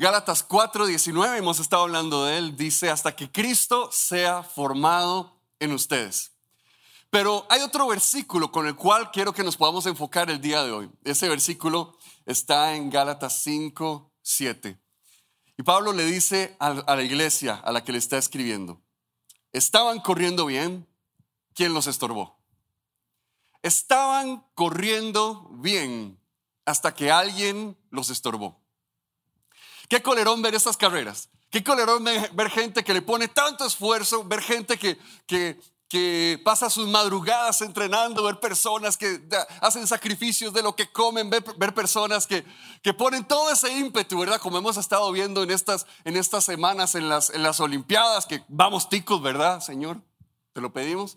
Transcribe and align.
Gálatas 0.00 0.46
4:19, 0.46 1.38
hemos 1.38 1.58
estado 1.58 1.82
hablando 1.82 2.24
de 2.24 2.38
él, 2.38 2.56
dice, 2.56 2.88
hasta 2.88 3.16
que 3.16 3.32
Cristo 3.32 3.90
sea 3.90 4.44
formado 4.44 5.42
en 5.58 5.72
ustedes. 5.72 6.30
Pero 7.10 7.44
hay 7.50 7.62
otro 7.62 7.88
versículo 7.88 8.52
con 8.52 8.68
el 8.68 8.76
cual 8.76 9.10
quiero 9.10 9.32
que 9.32 9.42
nos 9.42 9.56
podamos 9.56 9.86
enfocar 9.86 10.30
el 10.30 10.40
día 10.40 10.62
de 10.62 10.70
hoy. 10.70 10.90
Ese 11.02 11.28
versículo 11.28 11.98
está 12.26 12.76
en 12.76 12.90
Gálatas 12.90 13.42
5, 13.42 14.12
7. 14.22 14.78
Y 15.56 15.62
Pablo 15.64 15.92
le 15.92 16.04
dice 16.04 16.56
a, 16.60 16.74
la 16.74 17.02
iglesia 17.02 17.56
a 17.56 17.72
la 17.72 17.82
que 17.82 17.90
le 17.90 17.98
está 17.98 18.18
escribiendo, 18.18 18.80
estaban 19.52 19.98
corriendo 19.98 20.46
bien, 20.46 20.86
¿quién 21.54 21.74
los 21.74 21.88
estorbó? 21.88 22.38
Estaban 23.62 24.46
corriendo 24.54 25.48
bien 25.54 26.20
hasta 26.64 26.94
que 26.94 27.10
alguien 27.10 27.76
los 27.90 28.10
estorbó. 28.10 28.67
Qué 29.88 30.02
colerón 30.02 30.42
ver 30.42 30.54
estas 30.54 30.76
carreras. 30.76 31.30
Qué 31.50 31.64
colerón 31.64 32.04
ver 32.04 32.50
gente 32.50 32.84
que 32.84 32.92
le 32.92 33.00
pone 33.00 33.28
tanto 33.28 33.64
esfuerzo, 33.66 34.22
ver 34.22 34.42
gente 34.42 34.78
que, 34.78 34.98
que, 35.26 35.58
que 35.88 36.38
pasa 36.44 36.68
sus 36.68 36.86
madrugadas 36.86 37.62
entrenando, 37.62 38.22
ver 38.22 38.38
personas 38.38 38.98
que 38.98 39.26
hacen 39.62 39.86
sacrificios 39.86 40.52
de 40.52 40.62
lo 40.62 40.76
que 40.76 40.92
comen, 40.92 41.30
ver, 41.30 41.74
personas 41.74 42.26
que, 42.26 42.44
que, 42.82 42.92
ponen 42.92 43.24
todo 43.24 43.50
ese 43.50 43.72
ímpetu, 43.72 44.18
¿verdad? 44.18 44.38
Como 44.38 44.58
hemos 44.58 44.76
estado 44.76 45.10
viendo 45.10 45.42
en 45.42 45.50
estas, 45.50 45.86
en 46.04 46.18
estas 46.18 46.44
semanas 46.44 46.94
en 46.94 47.08
las, 47.08 47.30
en 47.30 47.42
las 47.42 47.58
Olimpiadas, 47.58 48.26
que 48.26 48.44
vamos 48.48 48.90
ticos, 48.90 49.22
¿verdad, 49.22 49.60
Señor? 49.60 50.02
Te 50.52 50.60
lo 50.60 50.70
pedimos. 50.70 51.16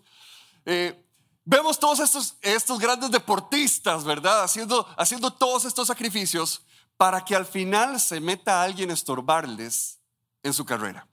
Eh, 0.64 0.98
vemos 1.44 1.78
todos 1.78 2.00
estos, 2.00 2.36
estos 2.40 2.78
grandes 2.78 3.10
deportistas, 3.10 4.04
¿verdad? 4.04 4.44
Haciendo, 4.44 4.88
haciendo 4.96 5.30
todos 5.30 5.66
estos 5.66 5.88
sacrificios 5.88 6.62
para 7.02 7.24
que 7.24 7.34
al 7.34 7.46
final 7.46 7.98
se 7.98 8.20
meta 8.20 8.62
alguien 8.62 8.90
a 8.90 8.94
estorbarles 8.94 9.98
en 10.44 10.52
su 10.52 10.64
carrera 10.64 11.08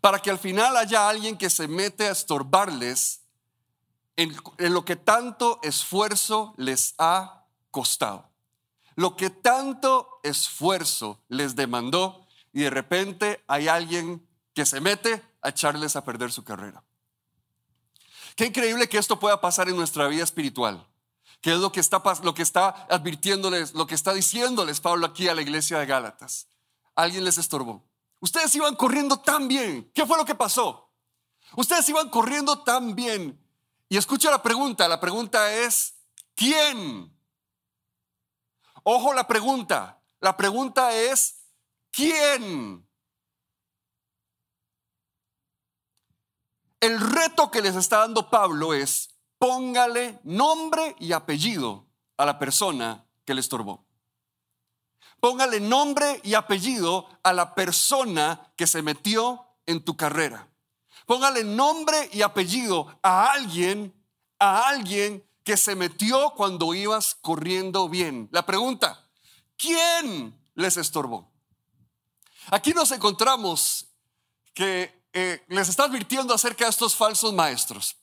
para 0.00 0.18
que 0.18 0.30
al 0.30 0.38
final 0.40 0.76
haya 0.76 1.08
alguien 1.08 1.38
que 1.38 1.48
se 1.48 1.68
mete 1.68 2.08
a 2.08 2.10
estorbarles 2.10 3.20
en, 4.16 4.36
lo 4.58 4.84
que 4.84 4.96
tanto 4.96 5.60
esfuerzo 5.62 6.54
les 6.56 6.96
ha 6.98 7.44
costado. 7.70 8.28
Lo 8.96 9.16
que 9.16 9.30
tanto 9.30 10.18
esfuerzo 10.24 11.20
les 11.28 11.54
demandó 11.54 12.26
y 12.52 12.62
de 12.62 12.70
repente 12.70 13.44
hay 13.46 13.68
alguien 13.68 14.26
que 14.54 14.66
se 14.66 14.80
mete 14.80 15.22
a 15.40 15.50
echarles 15.50 15.94
a 15.94 16.04
perder 16.04 16.32
su 16.32 16.42
carrera. 16.42 16.82
Qué 18.34 18.46
increíble 18.46 18.88
que 18.88 18.98
esto 18.98 19.20
pueda 19.20 19.40
pasar 19.40 19.68
en 19.68 19.76
nuestra 19.76 20.08
vida 20.08 20.24
espiritual. 20.24 20.84
Que 21.42 21.52
es 21.52 21.58
lo 21.58 21.70
que 21.70 21.80
está, 21.80 22.02
lo 22.22 22.32
que 22.32 22.42
está 22.42 22.86
advirtiéndoles, 22.88 23.74
lo 23.74 23.86
que 23.86 23.94
está 23.94 24.14
diciéndoles 24.14 24.80
Pablo 24.80 25.04
aquí 25.04 25.28
a 25.28 25.34
la 25.34 25.42
iglesia 25.42 25.78
de 25.78 25.86
Gálatas. 25.86 26.48
Alguien 26.94 27.24
les 27.24 27.36
estorbó. 27.36 27.84
Ustedes 28.20 28.54
iban 28.54 28.76
corriendo 28.76 29.18
tan 29.18 29.48
bien. 29.48 29.90
¿Qué 29.92 30.06
fue 30.06 30.16
lo 30.16 30.24
que 30.24 30.34
pasó? 30.34 30.90
Ustedes 31.56 31.86
iban 31.90 32.08
corriendo 32.08 32.62
tan 32.62 32.94
bien. 32.94 33.38
Y 33.88 33.98
escucha 33.98 34.30
la 34.30 34.42
pregunta. 34.42 34.88
La 34.88 35.00
pregunta 35.00 35.52
es, 35.52 35.96
¿quién? 36.34 37.12
Ojo 38.84 39.12
la 39.12 39.26
pregunta. 39.26 40.00
La 40.20 40.36
pregunta 40.36 40.94
es, 40.94 41.42
¿quién? 41.90 42.88
El 46.80 47.00
reto 47.00 47.50
que 47.50 47.60
les 47.60 47.76
está 47.76 47.98
dando 47.98 48.30
Pablo 48.30 48.74
es, 48.74 49.11
póngale 49.42 50.20
nombre 50.22 50.94
y 51.00 51.12
apellido 51.12 51.84
a 52.16 52.24
la 52.24 52.38
persona 52.38 53.04
que 53.24 53.34
le 53.34 53.40
estorbó. 53.40 53.84
Póngale 55.18 55.58
nombre 55.58 56.20
y 56.22 56.34
apellido 56.34 57.08
a 57.24 57.32
la 57.32 57.52
persona 57.52 58.52
que 58.54 58.68
se 58.68 58.82
metió 58.82 59.44
en 59.66 59.84
tu 59.84 59.96
carrera. 59.96 60.48
Póngale 61.06 61.42
nombre 61.42 62.08
y 62.12 62.22
apellido 62.22 62.96
a 63.02 63.32
alguien, 63.32 63.92
a 64.38 64.68
alguien 64.68 65.26
que 65.42 65.56
se 65.56 65.74
metió 65.74 66.34
cuando 66.36 66.72
ibas 66.72 67.16
corriendo 67.20 67.88
bien. 67.88 68.28
La 68.30 68.46
pregunta, 68.46 69.08
¿quién 69.56 70.40
les 70.54 70.76
estorbó? 70.76 71.32
Aquí 72.52 72.72
nos 72.74 72.92
encontramos 72.92 73.88
que 74.54 75.02
eh, 75.12 75.44
les 75.48 75.68
está 75.68 75.82
advirtiendo 75.82 76.32
acerca 76.32 76.66
de 76.66 76.70
estos 76.70 76.94
falsos 76.94 77.32
maestros. 77.32 77.96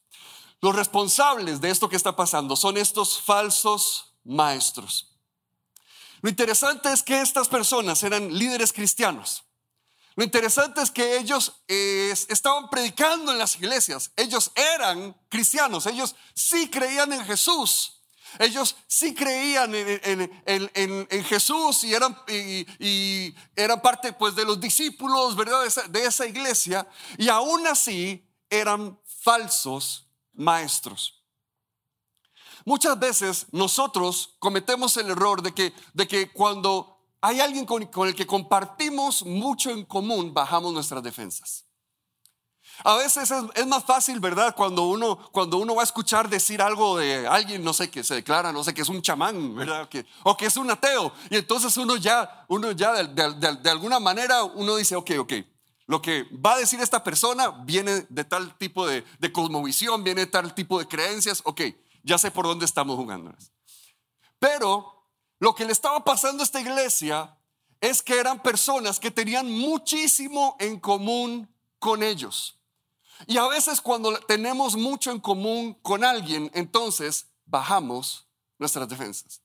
Los 0.61 0.75
responsables 0.75 1.61
de 1.61 1.69
esto 1.69 1.87
que 1.87 1.95
está 1.95 2.15
pasando 2.15 2.55
son 2.55 2.77
estos 2.77 3.21
falsos 3.21 4.13
maestros. 4.23 5.07
Lo 6.21 6.29
interesante 6.29 6.91
es 6.91 7.01
que 7.01 7.21
estas 7.21 7.47
personas 7.47 8.03
eran 8.03 8.33
líderes 8.37 8.73
cristianos. 8.73 9.43
Lo 10.15 10.23
interesante 10.25 10.81
es 10.81 10.91
que 10.91 11.17
ellos 11.17 11.61
eh, 11.69 12.13
estaban 12.27 12.69
predicando 12.69 13.31
en 13.31 13.37
las 13.37 13.55
iglesias. 13.55 14.11
Ellos 14.17 14.51
eran 14.53 15.15
cristianos. 15.29 15.85
Ellos 15.85 16.13
sí 16.33 16.69
creían 16.69 17.13
en 17.13 17.23
Jesús. 17.23 18.01
Ellos 18.37 18.75
sí 18.85 19.15
creían 19.15 19.71
en, 19.73 21.23
Jesús 21.23 21.83
y 21.85 21.93
eran, 21.93 22.15
y, 22.27 23.33
eran 23.55 23.81
parte 23.81 24.13
pues, 24.13 24.35
de 24.35 24.45
los 24.45 24.59
discípulos 24.59 25.35
¿verdad? 25.35 25.61
De, 25.61 25.67
esa, 25.67 25.83
de 25.83 26.05
esa 26.05 26.27
iglesia. 26.27 26.85
Y 27.17 27.29
aún 27.29 27.65
así 27.65 28.29
eran 28.49 28.99
falsos 29.05 30.08
maestros. 30.39 31.23
Muchas 32.65 32.99
veces 32.99 33.45
nosotros 33.51 34.35
cometemos 34.39 34.97
el 34.97 35.09
error 35.09 35.41
de 35.41 35.53
que, 35.53 35.73
de 35.93 36.07
que 36.07 36.31
cuando 36.31 36.99
hay 37.21 37.39
alguien 37.39 37.65
con, 37.65 38.07
el 38.07 38.15
que 38.15 38.27
compartimos 38.27 39.25
mucho 39.25 39.71
en 39.71 39.85
común, 39.85 40.33
bajamos 40.33 40.73
nuestras 40.73 41.03
defensas. 41.03 41.65
A 42.83 42.95
veces 42.95 43.29
es, 43.55 43.67
más 43.67 43.83
fácil, 43.83 44.21
¿verdad? 44.21 44.55
Cuando 44.55 44.83
uno, 44.83 45.17
cuando 45.31 45.57
uno 45.57 45.75
va 45.75 45.81
a 45.81 45.83
escuchar 45.83 46.29
decir 46.29 46.61
algo 46.61 46.97
de 46.97 47.27
alguien, 47.27 47.61
no 47.61 47.73
sé, 47.73 47.89
que 47.89 48.03
se 48.03 48.15
declara, 48.15 48.53
no 48.53 48.63
sé, 48.63 48.73
que 48.73 48.83
es 48.83 48.89
un 48.89 49.01
chamán, 49.01 49.53
¿verdad? 49.53 49.89
Que, 49.89 50.05
o 50.23 50.37
que 50.37 50.45
es 50.45 50.55
un 50.55 50.71
ateo. 50.71 51.11
Y 51.29 51.35
entonces 51.35 51.75
uno 51.75 51.97
ya, 51.97 52.45
uno 52.47 52.71
ya 52.71 53.03
de, 53.03 53.69
alguna 53.69 53.99
manera, 53.99 54.43
uno 54.43 54.77
dice, 54.77 54.95
ok, 54.95 55.11
ok, 55.19 55.33
lo 55.89 56.03
que 56.03 56.25
va 56.25 56.53
a 56.53 56.59
decir 56.59 56.79
esta 56.81 57.03
persona 57.03 57.49
viene 57.65 58.05
de 58.09 58.23
tal 58.23 58.55
tipo 58.59 58.85
de, 58.85 59.03
de 59.17 59.33
cosmovisión, 59.33 60.03
viene 60.03 60.21
de 60.21 60.27
tal 60.27 60.53
tipo 60.53 60.77
de 60.77 60.87
creencias, 60.87 61.41
ok. 61.45 61.61
Ya 62.03 62.19
sé 62.19 62.29
por 62.29 62.45
dónde 62.45 62.65
estamos 62.65 62.95
jugando. 62.95 63.33
Pero 64.37 65.09
lo 65.39 65.55
que 65.55 65.65
le 65.65 65.71
estaba 65.71 66.03
pasando 66.03 66.43
a 66.43 66.45
esta 66.45 66.61
iglesia 66.61 67.35
es 67.81 68.03
que 68.03 68.19
eran 68.19 68.43
personas 68.43 68.99
que 68.99 69.09
tenían 69.09 69.49
muchísimo 69.49 70.55
en 70.59 70.79
común 70.79 71.51
con 71.79 72.03
ellos. 72.03 72.59
Y 73.25 73.37
a 73.37 73.47
veces 73.47 73.81
cuando 73.81 74.15
tenemos 74.19 74.75
mucho 74.75 75.09
en 75.09 75.19
común 75.19 75.73
con 75.81 76.03
alguien, 76.03 76.51
entonces 76.53 77.31
bajamos 77.47 78.27
nuestras 78.59 78.87
defensas. 78.87 79.41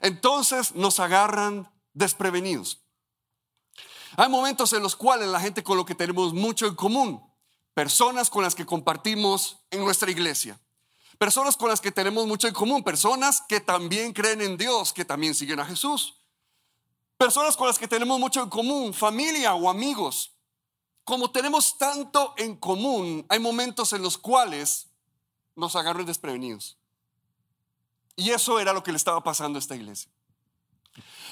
Entonces 0.00 0.72
nos 0.72 1.00
agarran 1.00 1.68
desprevenidos. 1.94 2.80
Hay 4.16 4.28
momentos 4.28 4.72
en 4.72 4.82
los 4.82 4.96
cuales 4.96 5.28
la 5.28 5.40
gente 5.40 5.62
con 5.62 5.76
lo 5.76 5.84
que 5.84 5.94
tenemos 5.94 6.32
mucho 6.32 6.66
en 6.66 6.74
común, 6.74 7.22
personas 7.74 8.30
con 8.30 8.42
las 8.42 8.54
que 8.54 8.66
compartimos 8.66 9.58
en 9.70 9.80
nuestra 9.84 10.10
iglesia, 10.10 10.60
Personas 11.20 11.54
con 11.54 11.68
las 11.68 11.82
que 11.82 11.92
tenemos 11.92 12.26
mucho 12.26 12.48
en 12.48 12.54
común, 12.54 12.82
personas 12.82 13.42
que 13.46 13.60
también 13.60 14.14
creen 14.14 14.40
en 14.40 14.56
Dios, 14.56 14.90
que 14.90 15.04
también 15.04 15.34
siguen 15.34 15.60
a 15.60 15.66
Jesús. 15.66 16.16
Personas 17.18 17.58
con 17.58 17.66
las 17.66 17.78
que 17.78 17.86
tenemos 17.86 18.18
mucho 18.18 18.42
en 18.42 18.48
común, 18.48 18.94
familia 18.94 19.54
o 19.54 19.68
amigos. 19.68 20.32
Como 21.04 21.30
tenemos 21.30 21.76
tanto 21.76 22.32
en 22.38 22.56
común, 22.56 23.26
hay 23.28 23.38
momentos 23.38 23.92
en 23.92 24.00
los 24.00 24.16
cuales 24.16 24.88
nos 25.54 25.76
agarran 25.76 26.06
desprevenidos. 26.06 26.78
Y 28.16 28.30
eso 28.30 28.58
era 28.58 28.72
lo 28.72 28.82
que 28.82 28.90
le 28.90 28.96
estaba 28.96 29.22
pasando 29.22 29.58
a 29.58 29.60
esta 29.60 29.76
iglesia. 29.76 30.10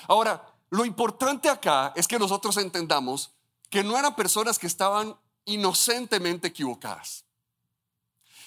Ahora, 0.06 0.54
lo 0.70 0.84
importante 0.84 1.48
acá 1.48 1.92
es 1.96 2.06
que 2.06 2.18
nosotros 2.18 2.56
entendamos 2.56 3.32
que 3.70 3.82
no 3.82 3.98
eran 3.98 4.16
personas 4.16 4.58
que 4.58 4.66
estaban 4.66 5.16
inocentemente 5.44 6.48
equivocadas. 6.48 7.24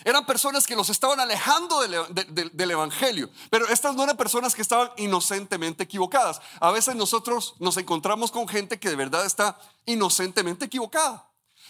Eran 0.04 0.26
personas 0.26 0.66
que 0.66 0.76
los 0.76 0.90
estaban 0.90 1.20
alejando 1.20 1.82
del, 1.82 2.72
Evangelio, 2.72 3.30
pero 3.50 3.68
estas 3.68 3.96
no 3.96 4.04
eran 4.04 4.18
personas 4.18 4.56
que 4.56 4.62
estaban 4.62 4.90
inocentemente 4.98 5.84
equivocadas. 5.84 6.42
A 6.60 6.72
veces 6.72 6.96
nosotros 6.96 7.56
nos 7.60 7.78
encontramos 7.78 8.32
con 8.32 8.48
gente 8.48 8.80
que 8.80 8.90
de 8.90 8.96
verdad 8.96 9.26
está 9.26 9.60
inocentemente 9.86 10.66
equivocada. 10.66 11.28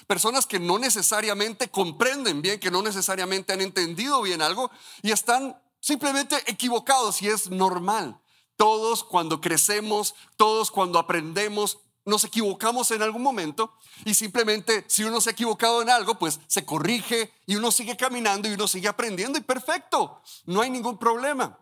Personas 0.07 0.45
que 0.45 0.59
no 0.59 0.79
necesariamente 0.79 1.69
comprenden 1.69 2.41
bien, 2.41 2.59
que 2.59 2.71
no 2.71 2.81
necesariamente 2.81 3.53
han 3.53 3.61
entendido 3.61 4.21
bien 4.21 4.41
algo 4.41 4.71
y 5.01 5.11
están 5.11 5.61
simplemente 5.79 6.37
equivocados 6.47 7.21
y 7.21 7.27
es 7.27 7.49
normal. 7.49 8.17
Todos 8.61 9.03
cuando 9.03 9.41
crecemos, 9.41 10.13
todos 10.37 10.69
cuando 10.69 10.99
aprendemos, 10.99 11.79
nos 12.05 12.23
equivocamos 12.25 12.91
en 12.91 13.01
algún 13.01 13.23
momento 13.23 13.73
y 14.05 14.13
simplemente 14.13 14.85
si 14.87 15.03
uno 15.03 15.19
se 15.19 15.31
ha 15.31 15.33
equivocado 15.33 15.81
en 15.81 15.89
algo, 15.89 16.19
pues 16.19 16.39
se 16.45 16.63
corrige 16.63 17.33
y 17.47 17.55
uno 17.55 17.71
sigue 17.71 17.97
caminando 17.97 18.47
y 18.47 18.53
uno 18.53 18.67
sigue 18.67 18.87
aprendiendo 18.87 19.39
y 19.39 19.41
perfecto, 19.41 20.21
no 20.45 20.61
hay 20.61 20.69
ningún 20.69 20.99
problema. 20.99 21.57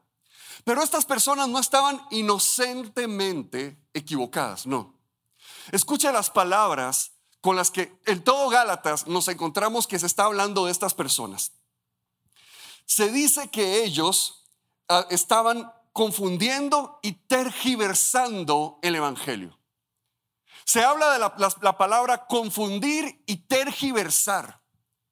Pero 0.66 0.84
estas 0.84 1.06
personas 1.06 1.48
no 1.48 1.60
estaban 1.60 2.06
inocentemente 2.12 3.82
equivocadas, 3.94 4.68
no. 4.68 5.00
Escuche 5.72 6.12
las 6.12 6.30
palabras 6.30 7.14
con 7.40 7.56
las 7.56 7.72
que 7.72 7.98
en 8.08 8.26
todo 8.26 8.50
Gálatas 8.50 9.08
nos 9.08 9.30
encontramos 9.30 9.88
que 9.88 10.00
se 10.00 10.06
está 10.06 10.26
hablando 10.26 10.66
de 10.66 10.74
estas 10.74 10.94
personas. 10.96 11.54
Se 12.86 13.10
dice 13.10 13.48
que 13.50 13.86
ellos 13.86 14.50
ah, 14.90 15.08
estaban 15.10 15.72
confundiendo 15.94 17.00
y 17.02 17.14
tergiversando 17.14 18.80
el 18.82 18.96
Evangelio. 18.96 19.60
Se 20.66 20.84
habla 20.84 21.14
de 21.14 21.20
la, 21.20 21.78
palabra 21.78 22.28
confundir 22.28 23.24
y 23.26 23.38
tergiversar. 23.38 24.62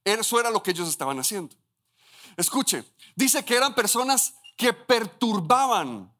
Eso 0.03 0.39
era 0.39 0.51
lo 0.51 0.61
que 0.61 0.71
ellos 0.71 0.87
estaban 0.87 1.19
haciendo. 1.19 1.55
Escuche, 2.35 2.83
dice 3.15 3.43
que 3.43 3.55
eran 3.55 3.73
personas 3.73 4.35
que 4.55 4.71
perturbaban 4.71 6.13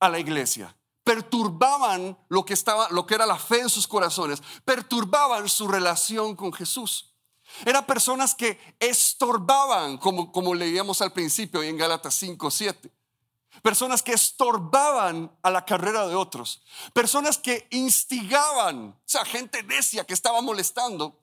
a 0.00 0.08
la 0.08 0.18
iglesia, 0.18 0.74
perturbaban 1.04 2.16
lo 2.28 2.44
que 2.44 2.54
estaba, 2.54 2.88
lo 2.90 3.06
que 3.06 3.14
era 3.14 3.26
la 3.26 3.38
fe 3.38 3.60
en 3.60 3.68
sus 3.68 3.86
corazones, 3.86 4.42
perturbaban 4.64 5.48
su 5.48 5.68
relación 5.68 6.34
con 6.34 6.52
Jesús. 6.52 7.14
Eran 7.64 7.84
personas 7.86 8.34
que 8.34 8.58
estorbaban, 8.78 9.98
como, 9.98 10.32
como 10.32 10.54
leíamos 10.54 11.02
al 11.02 11.12
principio 11.12 11.62
en 11.62 11.76
Gálatas 11.76 12.14
5, 12.14 12.50
7. 12.50 12.90
Personas 13.62 14.02
que 14.02 14.12
estorbaban 14.12 15.36
a 15.42 15.50
la 15.50 15.64
carrera 15.64 16.06
de 16.06 16.14
otros. 16.14 16.62
Personas 16.92 17.38
que 17.38 17.66
instigaban, 17.70 18.90
o 18.90 19.02
sea, 19.04 19.24
gente 19.24 19.62
necia 19.62 20.04
que 20.04 20.14
estaba 20.14 20.40
molestando. 20.40 21.18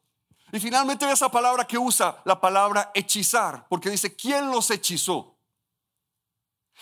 Y 0.52 0.60
finalmente 0.60 1.06
ve 1.06 1.12
esa 1.12 1.30
palabra 1.30 1.66
que 1.66 1.78
usa, 1.78 2.22
la 2.26 2.40
palabra 2.40 2.92
hechizar, 2.94 3.68
porque 3.68 3.90
dice, 3.90 4.16
¿quién 4.16 4.52
los 4.52 4.70
hechizó? 4.70 5.36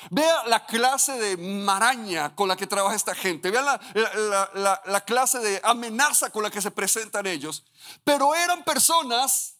Vea 0.10 0.44
la 0.48 0.66
clase 0.66 1.14
de 1.14 1.38
maraña 1.38 2.36
con 2.36 2.48
la 2.48 2.56
que 2.56 2.68
trabaja 2.68 2.96
esta 2.96 3.16
gente. 3.16 3.52
Vea 3.52 3.62
la, 3.62 4.82
la, 4.86 5.02
clase 5.02 5.40
de 5.40 5.62
amenaza 5.64 6.32
con 6.32 6.44
la 6.44 6.50
que 6.50 6.62
se 6.62 6.72
presentan 6.72 7.28
ellos. 7.28 7.64
Pero 8.04 8.34
eran 8.34 8.64
personas 8.64 9.58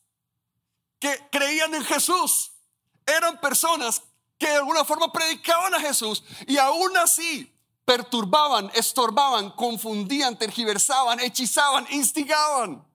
que 1.00 1.28
creían 1.32 1.74
en 1.76 1.84
Jesús. 1.86 2.52
Eran 3.06 3.40
personas 3.40 4.02
que 4.44 4.50
de 4.50 4.58
alguna 4.58 4.84
forma 4.84 5.10
predicaban 5.10 5.74
a 5.74 5.80
Jesús 5.80 6.22
y 6.46 6.58
aún 6.58 6.98
así 6.98 7.50
perturbaban, 7.86 8.70
estorbaban, 8.74 9.52
confundían, 9.52 10.38
tergiversaban, 10.38 11.22
hechizaban, 11.22 11.88
instigaban. 11.92 12.86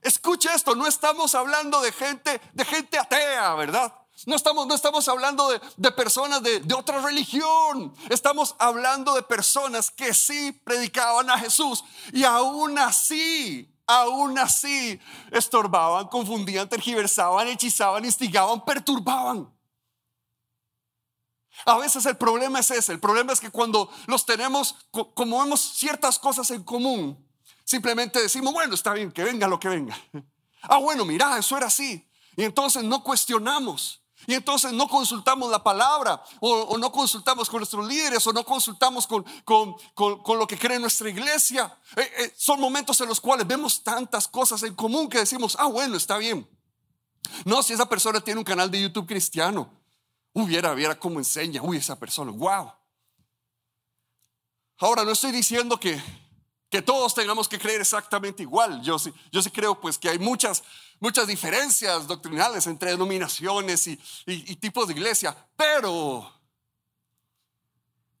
Escuche 0.00 0.50
esto, 0.54 0.76
no 0.76 0.86
estamos 0.86 1.34
hablando 1.34 1.80
de 1.80 1.90
gente, 1.90 2.40
de 2.52 2.64
gente 2.64 2.96
atea, 2.96 3.54
¿verdad? 3.54 3.92
No 4.26 4.36
estamos, 4.36 4.68
no 4.68 4.74
estamos 4.76 5.08
hablando 5.08 5.48
de, 5.48 5.90
personas 5.90 6.44
de, 6.44 6.60
de, 6.60 6.74
otra 6.74 7.00
religión. 7.00 7.92
Estamos 8.08 8.54
hablando 8.60 9.14
de 9.14 9.22
personas 9.22 9.90
que 9.90 10.14
sí 10.14 10.52
predicaban 10.62 11.28
a 11.28 11.38
Jesús 11.38 11.84
y 12.12 12.22
aún 12.22 12.78
así, 12.78 13.68
aún 13.84 14.38
así 14.38 15.00
estorbaban, 15.32 16.06
confundían, 16.06 16.68
tergiversaban, 16.68 17.48
hechizaban, 17.48 18.04
instigaban, 18.04 18.64
perturbaban. 18.64 19.57
A 21.66 21.76
veces 21.78 22.06
el 22.06 22.16
problema 22.16 22.60
es 22.60 22.70
ese. 22.70 22.92
El 22.92 23.00
problema 23.00 23.32
es 23.32 23.40
que 23.40 23.50
cuando 23.50 23.90
los 24.06 24.24
tenemos, 24.24 24.74
como 24.90 25.40
vemos 25.40 25.60
ciertas 25.60 26.18
cosas 26.18 26.50
en 26.50 26.62
común, 26.62 27.26
simplemente 27.64 28.20
decimos, 28.20 28.52
bueno, 28.52 28.74
está 28.74 28.92
bien, 28.92 29.12
que 29.12 29.24
venga 29.24 29.48
lo 29.48 29.58
que 29.60 29.68
venga. 29.68 29.96
Ah, 30.60 30.78
bueno, 30.78 31.04
mira, 31.04 31.38
eso 31.38 31.56
era 31.56 31.68
así. 31.68 32.04
Y 32.36 32.42
entonces 32.42 32.82
no 32.82 33.04
cuestionamos. 33.04 34.02
Y 34.26 34.34
entonces 34.34 34.72
no 34.72 34.88
consultamos 34.88 35.50
la 35.50 35.62
palabra 35.62 36.22
o, 36.40 36.76
no 36.76 36.90
consultamos 36.90 37.48
con 37.48 37.60
nuestros 37.60 37.86
líderes 37.86 38.26
o 38.26 38.32
no 38.32 38.44
consultamos 38.44 39.06
con, 39.06 39.24
con, 39.44 40.38
lo 40.38 40.46
que 40.46 40.58
cree 40.58 40.78
nuestra 40.78 41.08
iglesia. 41.08 41.78
Eh, 41.96 42.10
eh, 42.18 42.34
son 42.36 42.60
momentos 42.60 43.00
en 43.00 43.08
los 43.08 43.20
cuales 43.20 43.46
vemos 43.46 43.82
tantas 43.84 44.26
cosas 44.26 44.62
en 44.64 44.74
común 44.74 45.08
que 45.08 45.18
decimos, 45.18 45.56
ah, 45.58 45.66
bueno, 45.66 45.96
está 45.96 46.18
bien. 46.18 46.48
No, 47.44 47.62
si 47.62 47.72
esa 47.72 47.88
persona 47.88 48.20
tiene 48.20 48.38
un 48.38 48.44
canal 48.44 48.70
de 48.70 48.82
YouTube 48.82 49.06
cristiano, 49.06 49.77
hubiera, 50.32 50.74
viera 50.74 50.98
cómo 50.98 51.18
enseña, 51.18 51.62
uy, 51.62 51.78
esa 51.78 51.98
persona, 51.98 52.30
wow. 52.30 52.72
Ahora, 54.78 55.04
no 55.04 55.10
estoy 55.10 55.32
diciendo 55.32 55.78
que, 55.78 56.00
que 56.70 56.82
todos 56.82 57.14
tengamos 57.14 57.48
que 57.48 57.58
creer 57.58 57.80
exactamente 57.80 58.42
igual. 58.42 58.80
Yo 58.82 58.98
sí, 58.98 59.12
yo 59.32 59.42
sí 59.42 59.50
creo 59.50 59.80
pues 59.80 59.98
que 59.98 60.08
hay 60.08 60.18
muchas, 60.18 60.62
muchas 61.00 61.26
diferencias 61.26 62.06
doctrinales 62.06 62.66
entre 62.66 62.90
denominaciones 62.90 63.86
y, 63.86 63.98
y 64.26 64.56
tipos 64.56 64.86
de 64.86 64.94
iglesia, 64.94 65.36
pero 65.56 66.32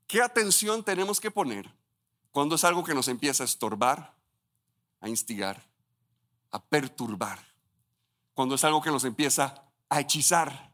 ¿qué 0.06 0.20
atención 0.22 0.82
tenemos 0.82 1.20
que 1.20 1.30
poner 1.30 1.72
cuando 2.32 2.56
es 2.56 2.64
algo 2.64 2.82
que 2.82 2.94
nos 2.94 3.08
empieza 3.08 3.44
a 3.44 3.46
estorbar, 3.46 4.16
a 5.00 5.08
instigar, 5.08 5.64
a 6.50 6.60
perturbar? 6.60 7.38
Cuando 8.34 8.54
es 8.54 8.64
algo 8.64 8.82
que 8.82 8.90
nos 8.90 9.04
empieza 9.04 9.64
a 9.88 10.00
hechizar, 10.00 10.67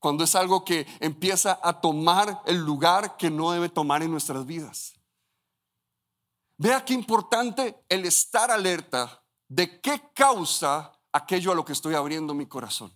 cuando 0.00 0.24
es 0.24 0.34
algo 0.34 0.64
que 0.64 0.86
empieza 0.98 1.60
a 1.62 1.80
tomar 1.80 2.42
el 2.46 2.56
lugar 2.56 3.16
que 3.16 3.30
no 3.30 3.52
debe 3.52 3.68
tomar 3.68 4.02
en 4.02 4.10
nuestras 4.10 4.44
vidas. 4.46 4.94
Vea 6.56 6.84
qué 6.84 6.94
importante 6.94 7.84
el 7.88 8.04
estar 8.06 8.50
alerta 8.50 9.22
de 9.46 9.80
qué 9.80 10.10
causa 10.14 10.92
aquello 11.12 11.52
a 11.52 11.54
lo 11.54 11.64
que 11.64 11.72
estoy 11.72 11.94
abriendo 11.94 12.34
mi 12.34 12.46
corazón. 12.46 12.92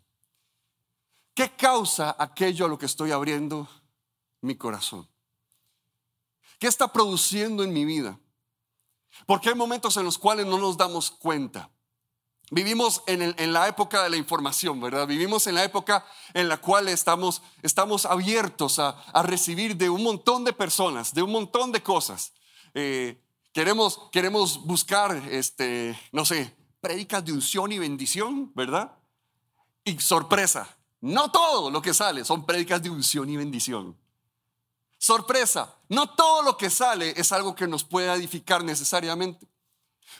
¿Qué 1.34 1.54
causa 1.54 2.14
aquello 2.18 2.66
a 2.66 2.68
lo 2.68 2.78
que 2.78 2.86
estoy 2.86 3.10
abriendo 3.10 3.68
mi 4.40 4.56
corazón? 4.56 5.08
¿Qué 6.58 6.68
está 6.68 6.92
produciendo 6.92 7.62
en 7.64 7.72
mi 7.72 7.84
vida? 7.84 8.18
Porque 9.26 9.50
hay 9.50 9.54
momentos 9.54 9.96
en 9.96 10.04
los 10.04 10.18
cuales 10.18 10.46
no 10.46 10.58
nos 10.58 10.76
damos 10.76 11.10
cuenta. 11.10 11.70
Vivimos 12.50 13.02
en, 13.06 13.52
la 13.52 13.68
época 13.68 14.02
de 14.02 14.10
la 14.10 14.16
información, 14.16 14.80
¿verdad? 14.80 15.06
Vivimos 15.06 15.46
en 15.46 15.54
la 15.54 15.64
época 15.64 16.04
en 16.34 16.48
la 16.48 16.58
cual 16.58 16.88
estamos, 16.88 17.42
estamos 17.62 18.04
abiertos 18.04 18.78
a, 18.78 18.96
recibir 19.22 19.76
de 19.76 19.88
un 19.88 20.02
montón 20.02 20.44
de 20.44 20.52
personas, 20.52 21.14
de 21.14 21.22
un 21.22 21.32
montón 21.32 21.72
de 21.72 21.82
cosas. 21.82 22.32
Eh, 22.74 23.18
queremos, 23.52 23.98
queremos 24.12 24.62
buscar, 24.64 25.16
este, 25.30 25.98
no 26.12 26.24
sé, 26.24 26.54
predicas 26.80 27.24
de 27.24 27.32
unción 27.32 27.72
y 27.72 27.78
bendición, 27.78 28.52
¿verdad? 28.54 28.92
Y 29.84 29.98
sorpresa, 30.00 30.76
no 31.00 31.30
todo 31.30 31.70
lo 31.70 31.80
que 31.80 31.94
sale 31.94 32.24
son 32.24 32.44
predicas 32.44 32.82
de 32.82 32.90
unción 32.90 33.28
y 33.30 33.36
bendición. 33.36 33.96
Sorpresa, 34.98 35.76
no 35.88 36.10
todo 36.10 36.42
lo 36.42 36.56
que 36.56 36.70
sale 36.70 37.14
es 37.16 37.32
algo 37.32 37.54
que 37.54 37.66
nos 37.66 37.84
pueda 37.84 38.14
edificar 38.14 38.64
necesariamente. 38.64 39.46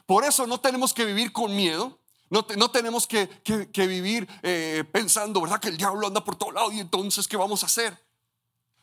Por 0.04 0.24
eso 0.24 0.46
no 0.46 0.60
tenemos 0.60 0.92
que 0.92 1.04
vivir 1.04 1.32
con 1.32 1.54
miedo, 1.54 1.98
no, 2.34 2.70
tenemos 2.70 3.06
que, 3.06 3.28
vivir 3.76 4.28
eh, 4.42 4.82
pensando, 4.90 5.40
¿verdad? 5.40 5.60
Que 5.60 5.68
el 5.68 5.76
diablo 5.76 6.08
anda 6.08 6.24
por 6.24 6.34
todo 6.34 6.50
lado 6.50 6.72
y 6.72 6.80
entonces, 6.80 7.28
¿qué 7.28 7.36
vamos 7.36 7.62
a 7.62 7.66
hacer? 7.66 7.96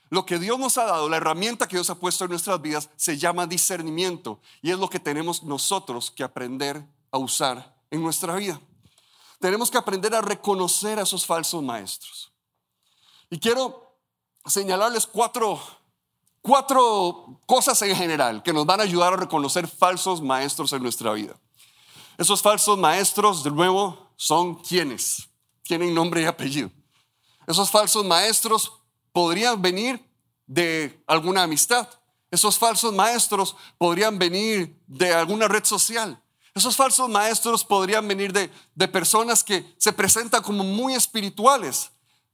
Lo 0.09 0.25
que 0.25 0.39
Dios 0.39 0.57
nos 0.57 0.77
ha 0.77 0.85
dado, 0.85 1.09
la 1.09 1.17
herramienta 1.17 1.67
que 1.67 1.75
Dios 1.75 1.89
ha 1.89 1.95
puesto 1.95 2.23
en 2.23 2.31
nuestras 2.31 2.61
vidas, 2.61 2.89
se 2.95 3.17
llama 3.17 3.47
discernimiento 3.47 4.39
y 4.61 4.71
es 4.71 4.79
lo 4.79 4.89
que 4.89 4.99
tenemos 4.99 5.43
nosotros 5.43 6.11
que 6.11 6.23
aprender 6.23 6.81
a 7.11 7.17
usar 7.17 7.75
en 7.89 8.01
nuestra 8.01 8.35
vida. 8.35 8.61
Tenemos 9.39 9.69
que 9.69 9.77
aprender 9.77 10.15
a 10.15 10.21
reconocer 10.21 10.99
a 10.99 11.03
esos 11.03 11.25
falsos 11.25 11.61
maestros. 11.61 12.31
Y 13.29 13.39
quiero 13.39 13.97
señalarles 14.45 15.07
cuatro, 15.07 15.59
cuatro 16.41 17.41
cosas 17.45 17.81
en 17.81 17.95
general 17.95 18.43
que 18.43 18.53
nos 18.53 18.65
van 18.65 18.79
a 18.79 18.83
ayudar 18.83 19.13
a 19.13 19.17
reconocer 19.17 19.67
falsos 19.67 20.21
maestros 20.21 20.71
en 20.73 20.83
nuestra 20.83 21.11
vida. 21.13 21.35
Esos 22.21 22.43
falsos 22.43 22.77
maestros, 22.77 23.43
de 23.43 23.49
nuevo, 23.49 24.11
son 24.15 24.53
quienes 24.53 25.27
tienen 25.63 25.91
nombre 25.91 26.21
y 26.21 26.25
apellido. 26.25 26.69
Esos 27.47 27.71
falsos 27.71 28.05
maestros 28.05 28.73
podrían 29.11 29.59
venir 29.59 29.99
de 30.45 31.03
alguna 31.07 31.41
amistad. 31.41 31.89
Esos 32.29 32.59
falsos 32.59 32.93
maestros 32.93 33.55
podrían 33.79 34.19
venir 34.19 34.79
de 34.85 35.11
alguna 35.11 35.47
red 35.47 35.63
social. 35.65 36.21
Esos 36.53 36.75
falsos 36.75 37.09
maestros 37.09 37.65
podrían 37.65 38.07
venir 38.07 38.31
de, 38.31 38.51
de 38.75 38.87
personas 38.87 39.43
que 39.43 39.73
se 39.79 39.91
presentan 39.91 40.43
como 40.43 40.63
muy 40.63 40.93
espirituales, 40.93 41.89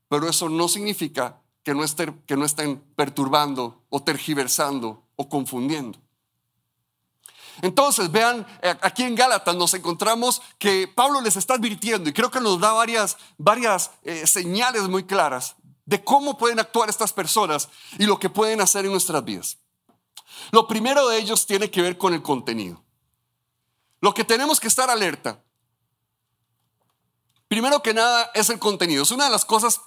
pero 0.09 0.27
eso 0.27 0.49
no 0.49 0.67
significa 0.67 1.41
que 1.63 1.73
no, 1.73 1.85
estén, 1.85 2.21
que 2.27 2.35
no 2.35 2.43
estén 2.43 2.83
perturbando 2.97 3.85
o 3.87 4.03
tergiversando 4.03 5.07
o 5.15 5.29
confundiendo. 5.29 5.97
Entonces, 7.61 8.11
vean, 8.11 8.45
eh, 8.61 8.75
aquí 8.81 9.03
en 9.03 9.15
Gálatas 9.15 9.55
nos 9.55 9.73
encontramos 9.73 10.41
que 10.57 10.87
Pablo 10.87 11.21
les 11.21 11.35
está 11.35 11.55
advirtiendo 11.55 12.09
y 12.09 12.13
creo 12.13 12.29
que 12.29 12.39
nos 12.39 12.59
da 12.59 12.73
varias, 12.73 13.17
varias 13.37 13.91
eh, 14.03 14.27
señales 14.27 14.83
muy 14.83 15.05
claras 15.05 15.55
de 15.85 16.03
cómo 16.03 16.37
pueden 16.37 16.59
actuar 16.59 16.89
estas 16.89 17.13
personas 17.13 17.69
y 17.97 18.05
lo 18.05 18.19
que 18.19 18.29
pueden 18.29 18.61
hacer 18.61 18.85
en 18.85 18.91
nuestras 18.91 19.23
vidas. 19.23 19.57
Lo 20.51 20.67
primero 20.67 21.07
de 21.07 21.17
ellos 21.17 21.45
tiene 21.45 21.71
que 21.71 21.81
ver 21.81 21.97
con 21.97 22.13
el 22.13 22.21
contenido. 22.21 22.83
Lo 24.01 24.13
que 24.13 24.23
tenemos 24.23 24.59
que 24.59 24.67
estar 24.67 24.89
alerta, 24.89 25.43
primero 27.47 27.81
que 27.81 27.93
nada, 27.93 28.29
es 28.33 28.49
el 28.49 28.59
contenido. 28.59 29.03
Es 29.03 29.11
una 29.11 29.25
de 29.25 29.31
las 29.31 29.45
cosas 29.45 29.81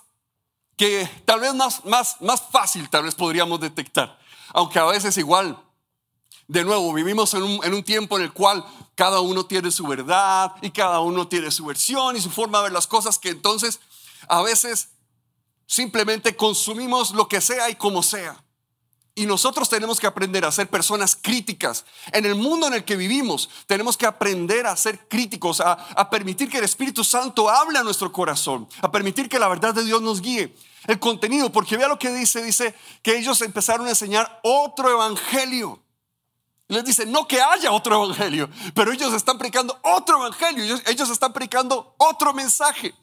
que 0.76 1.08
tal 1.26 1.40
vez 1.40 1.54
más, 1.54 1.84
más, 1.84 2.20
más 2.20 2.42
fácil, 2.50 2.88
tal 2.88 3.04
vez 3.04 3.14
podríamos 3.14 3.60
detectar, 3.60 4.18
aunque 4.54 4.78
a 4.78 4.86
veces 4.86 5.16
igual 5.18 5.62
De 6.50 6.64
nuevo, 6.64 6.92
vivimos 6.92 7.32
en 7.34 7.44
un, 7.44 7.60
en 7.62 7.74
un, 7.74 7.84
tiempo 7.84 8.18
en 8.18 8.24
el 8.24 8.32
cual 8.32 8.66
cada 8.96 9.20
uno 9.20 9.46
tiene 9.46 9.70
su 9.70 9.86
verdad 9.86 10.52
y 10.62 10.72
cada 10.72 10.98
uno 10.98 11.28
tiene 11.28 11.48
su 11.52 11.64
versión 11.64 12.16
y 12.16 12.20
su 12.20 12.28
forma 12.28 12.58
de 12.58 12.64
ver 12.64 12.72
las 12.72 12.88
cosas 12.88 13.20
que 13.20 13.28
entonces 13.28 13.78
a 14.26 14.42
veces 14.42 14.88
simplemente 15.64 16.34
consumimos 16.34 17.12
lo 17.12 17.28
que 17.28 17.40
sea 17.40 17.70
y 17.70 17.76
como 17.76 18.02
sea. 18.02 18.42
Y 19.14 19.26
nosotros 19.26 19.68
tenemos 19.68 20.00
que 20.00 20.08
aprender 20.08 20.44
a 20.44 20.50
ser 20.50 20.68
personas 20.68 21.14
críticas. 21.14 21.84
En 22.10 22.26
el 22.26 22.34
mundo 22.34 22.66
en 22.66 22.74
el 22.74 22.84
que 22.84 22.96
vivimos, 22.96 23.48
tenemos 23.68 23.96
que 23.96 24.06
aprender 24.06 24.66
a 24.66 24.76
ser 24.76 25.06
críticos, 25.06 25.60
a, 25.60 25.74
a, 25.74 26.10
permitir 26.10 26.50
que 26.50 26.58
el 26.58 26.64
Espíritu 26.64 27.04
Santo 27.04 27.48
hable 27.48 27.78
a 27.78 27.84
nuestro 27.84 28.10
corazón, 28.10 28.68
a 28.82 28.90
permitir 28.90 29.28
que 29.28 29.38
la 29.38 29.46
verdad 29.46 29.72
de 29.72 29.84
Dios 29.84 30.02
nos 30.02 30.20
guíe. 30.20 30.52
El 30.88 30.98
contenido, 30.98 31.52
porque 31.52 31.76
vea 31.76 31.86
lo 31.86 32.00
que 32.00 32.10
dice, 32.12 32.42
dice 32.42 32.74
que 33.04 33.16
ellos 33.16 33.40
empezaron 33.40 33.86
a 33.86 33.90
enseñar 33.90 34.40
otro 34.42 34.90
evangelio. 34.90 35.80
Les 36.70 36.84
dice, 36.84 37.04
no 37.04 37.26
que 37.26 37.42
haya 37.42 37.72
otro 37.72 38.04
evangelio, 38.04 38.48
pero 38.74 38.92
ellos 38.92 39.12
están 39.12 39.36
predicando 39.36 39.76
otro 39.82 40.18
evangelio, 40.18 40.80
ellos, 40.86 41.10
están 41.10 41.32
predicando 41.32 41.96
otro 41.98 42.32
mensaje. 42.32 42.94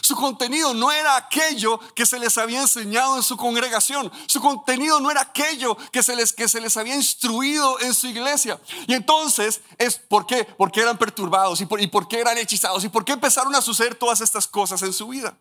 Su 0.00 0.14
contenido 0.14 0.72
no 0.74 0.92
era 0.92 1.16
aquello 1.16 1.80
que 1.96 2.06
se 2.06 2.20
les 2.20 2.38
había 2.38 2.60
enseñado 2.60 3.16
en 3.16 3.24
su 3.24 3.36
congregación. 3.36 4.12
Su 4.28 4.40
contenido 4.40 5.00
no 5.00 5.10
era 5.10 5.22
aquello 5.22 5.76
que 5.90 6.04
se 6.04 6.14
les, 6.14 6.32
que 6.32 6.46
se 6.46 6.60
les 6.60 6.76
había 6.76 6.94
instruido 6.94 7.80
en 7.80 7.94
su 7.94 8.06
iglesia. 8.06 8.60
Y 8.86 8.94
entonces 8.94 9.60
es 9.76 9.98
por 9.98 10.24
qué, 10.26 10.44
porque 10.44 10.82
eran 10.82 10.96
perturbados 10.96 11.60
y 11.60 11.66
por, 11.66 11.80
y 11.80 11.88
por 11.88 12.06
qué 12.06 12.20
eran 12.20 12.38
hechizados 12.38 12.84
y 12.84 12.88
por 12.88 13.04
qué 13.04 13.14
empezaron 13.14 13.56
a 13.56 13.60
suceder 13.60 13.96
todas 13.96 14.20
estas 14.20 14.46
cosas 14.46 14.82
en 14.82 14.92
su 14.92 15.08
vida. 15.08 15.36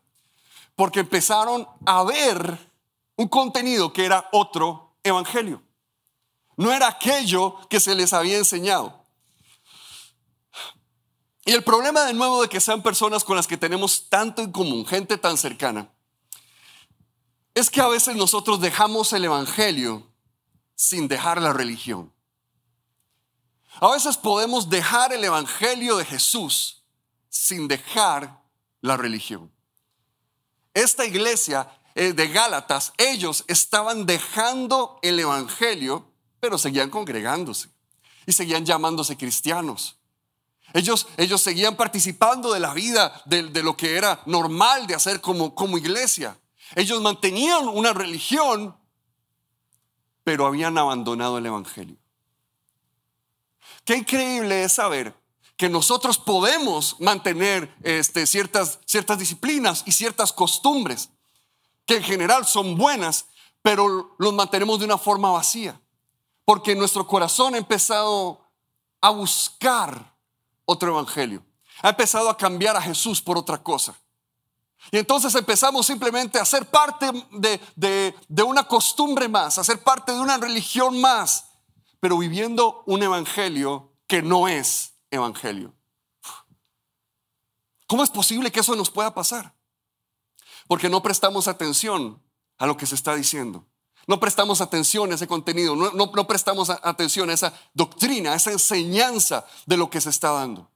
Porque 0.76 1.02
empezaron 1.02 1.68
a 1.86 2.04
ver 2.04 2.72
un 3.16 3.28
contenido 3.28 3.94
que 3.94 4.06
era 4.06 4.28
otro 4.32 4.96
evangelio. 5.04 5.65
No 6.58 6.72
era 6.72 6.88
aquello 6.88 7.60
que 7.70 7.80
se 7.80 7.96
les 7.96 8.14
había 8.14 8.38
enseñado. 8.38 9.06
Y 11.46 11.52
el 11.52 11.64
problema 11.64 12.04
de 12.06 12.14
nuevo 12.14 12.42
de 12.42 12.50
que 12.50 12.60
sean 12.60 12.82
personas 12.82 13.24
con 13.24 13.36
las 13.36 13.46
que 13.46 13.58
tenemos 13.58 14.10
tanto 14.10 14.42
en 14.42 14.52
común, 14.52 14.86
gente 14.86 15.18
tan 15.18 15.38
cercana, 15.38 15.92
es 17.54 17.70
que 17.70 17.82
a 17.82 17.88
veces 17.88 18.16
nosotros 18.16 18.60
dejamos 18.60 19.14
el 19.14 19.26
Evangelio 19.26 20.12
sin 20.76 21.08
dejar 21.08 21.42
la 21.42 21.54
religión. 21.54 22.12
A 23.80 23.92
veces 23.92 24.18
podemos 24.18 24.70
dejar 24.70 25.14
el 25.14 25.24
Evangelio 25.24 25.98
de 25.98 26.06
Jesús 26.06 26.84
sin 27.30 27.68
dejar 27.68 28.42
la 28.82 28.98
religión. 28.98 29.52
Esta 30.74 31.06
iglesia 31.06 31.70
eh, 31.94 32.14
de 32.14 32.28
Gálatas, 32.28 32.92
ellos 32.98 33.46
estaban 33.48 34.06
dejando 34.06 35.00
el 35.02 35.20
Evangelio 35.20 36.12
pero 36.46 36.60
seguían 36.60 36.92
congregándose 36.92 37.70
y 38.28 38.32
seguían 38.32 38.68
llamándose 38.68 39.18
cristianos. 39.18 39.98
Ellos, 40.74 41.08
ellos 41.18 41.42
seguían 41.42 41.76
participando 41.76 42.54
de 42.54 42.60
la 42.60 42.72
vida, 42.76 43.20
de, 43.26 43.64
lo 43.64 43.76
que 43.76 43.98
era 43.98 44.22
normal 44.28 44.86
de 44.86 44.94
hacer 44.94 45.22
como, 45.22 45.56
como 45.56 45.80
iglesia. 45.80 46.38
Ellos 46.76 47.02
mantenían 47.02 47.68
una 47.68 47.94
religión, 47.94 48.78
pero 50.24 50.46
habían 50.46 50.78
abandonado 50.78 51.40
el 51.40 51.48
Evangelio. 51.48 51.98
Qué 53.84 53.96
increíble 53.96 54.66
es 54.66 54.74
saber 54.74 55.16
que 55.58 55.68
nosotros 55.68 56.20
podemos 56.20 56.96
mantener 57.00 57.76
este, 57.82 58.28
ciertas, 58.28 58.78
ciertas 58.86 59.18
disciplinas 59.18 59.82
y 59.88 59.94
ciertas 59.94 60.32
costumbres, 60.32 61.10
que 61.88 61.96
en 61.96 62.04
general 62.04 62.46
son 62.46 62.78
buenas, 62.78 63.26
pero 63.64 64.16
los 64.20 64.32
mantenemos 64.32 64.78
de 64.78 64.86
una 64.86 65.00
forma 65.00 65.32
vacía 65.32 65.82
porque 66.46 66.76
nuestro 66.76 67.06
corazón 67.08 67.56
ha 67.56 67.58
empezado 67.58 68.46
a 69.02 69.10
buscar 69.10 70.16
otro 70.66 70.92
evangelio. 70.92 71.44
Ha 71.82 71.90
empezado 71.90 72.30
a 72.30 72.38
cambiar 72.38 72.78
a 72.78 72.82
Jesús 72.82 73.22
por 73.22 73.38
otra 73.38 73.62
cosa. 73.62 73.96
Y 74.92 74.98
entonces 74.98 75.34
empezamos 75.34 75.88
simplemente 75.88 76.40
a 76.40 76.46
ser 76.46 76.68
parte 76.68 77.12
de, 77.32 77.60
de, 78.28 78.44
una 78.44 78.68
costumbre 78.68 79.28
más, 79.28 79.58
a 79.58 79.64
ser 79.64 79.82
parte 79.84 80.12
de 80.12 80.20
una 80.20 80.38
religión 80.38 81.02
más, 81.02 81.50
pero 82.00 82.18
viviendo 82.18 82.84
un 82.86 83.02
evangelio 83.02 83.94
que 84.06 84.22
no 84.22 84.48
es 84.48 84.94
evangelio. 85.10 85.74
¿Cómo 87.88 88.04
es 88.04 88.10
posible 88.10 88.52
que 88.52 88.60
eso 88.60 88.76
nos 88.76 88.92
pueda 88.92 89.14
pasar? 89.14 89.56
Porque 90.68 90.90
no 90.90 91.02
prestamos 91.02 91.48
atención 91.48 92.22
a 92.58 92.68
lo 92.68 92.78
que 92.78 92.86
se 92.86 92.96
está 92.96 93.16
diciendo. 93.16 93.66
No 94.08 94.20
prestamos 94.20 94.62
atención 94.62 95.12
a 95.12 95.16
ese 95.16 95.28
contenido, 95.28 95.76
no, 95.76 96.28
prestamos 96.28 96.70
atención 96.70 97.30
a 97.30 97.34
esa 97.34 97.54
doctrina, 97.74 98.34
a 98.34 98.36
esa 98.36 98.52
enseñanza 98.52 99.46
de 99.66 99.78
lo 99.78 99.90
que 99.90 100.02
se 100.02 100.10
está 100.10 100.32
dando. 100.32 100.70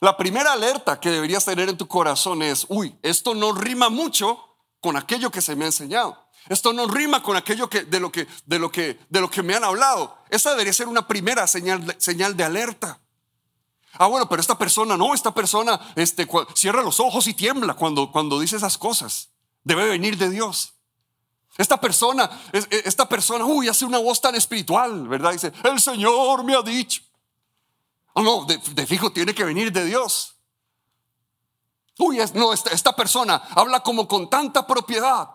La 0.00 0.16
primera 0.16 0.52
alerta 0.52 0.98
que 0.98 1.10
deberías 1.10 1.44
tener 1.44 1.68
en 1.68 1.76
tu 1.76 1.86
corazón 1.86 2.42
es, 2.42 2.66
uy, 2.68 2.96
esto 3.02 3.34
no 3.34 3.52
rima 3.52 3.88
mucho 3.88 4.38
con 4.80 4.96
aquello 4.96 5.30
que 5.30 5.42
se 5.42 5.54
me 5.54 5.64
ha 5.64 5.68
enseñado. 5.68 6.18
Esto 6.48 6.72
no 6.72 6.88
rima 6.88 7.22
con 7.22 7.36
aquello 7.36 7.68
que, 7.68 7.82
de, 7.82 8.00
lo 8.00 8.10
que, 8.10 8.26
de, 8.46 8.58
lo 8.58 8.72
que, 8.72 8.98
de 9.08 9.20
lo 9.20 9.30
que 9.30 9.42
me 9.42 9.54
han 9.54 9.62
hablado. 9.62 10.16
Esa 10.30 10.50
debería 10.50 10.72
ser 10.72 10.88
una 10.88 11.06
primera 11.06 11.46
señal, 11.46 11.94
señal 11.98 12.36
de 12.36 12.44
alerta. 12.44 12.98
Ah, 13.94 14.06
bueno, 14.06 14.28
pero 14.28 14.40
esta 14.40 14.56
persona, 14.56 14.96
no, 14.96 15.14
esta 15.14 15.34
persona 15.34 15.78
este, 15.96 16.26
cierra 16.54 16.82
los 16.82 16.98
ojos 17.00 17.26
y 17.26 17.34
tiembla 17.34 17.74
cuando, 17.74 18.10
cuando 18.10 18.40
dice 18.40 18.56
esas 18.56 18.78
cosas. 18.78 19.30
Debe 19.64 19.86
venir 19.88 20.16
de 20.16 20.30
Dios. 20.30 20.79
Esta 21.60 21.78
persona, 21.78 22.30
e, 22.54 22.82
esta 22.86 23.06
persona, 23.06 23.44
uy, 23.44 23.68
hace 23.68 23.84
una 23.84 23.98
voz 23.98 24.18
tan 24.18 24.34
espiritual, 24.34 25.06
¿verdad? 25.06 25.32
Dice, 25.32 25.52
el 25.62 25.78
Señor 25.78 26.42
me 26.42 26.54
ha 26.54 26.62
dicho. 26.62 27.02
Oh, 28.14 28.22
no, 28.22 28.46
de, 28.46 28.86
fijo 28.86 29.12
tiene 29.12 29.34
que 29.34 29.44
venir 29.44 29.70
de 29.70 29.84
Dios. 29.84 30.36
Uy, 31.98 32.18
no, 32.32 32.54
esta, 32.54 32.96
persona 32.96 33.34
habla 33.54 33.80
como 33.80 34.08
con 34.08 34.30
tanta 34.30 34.66
propiedad. 34.66 35.28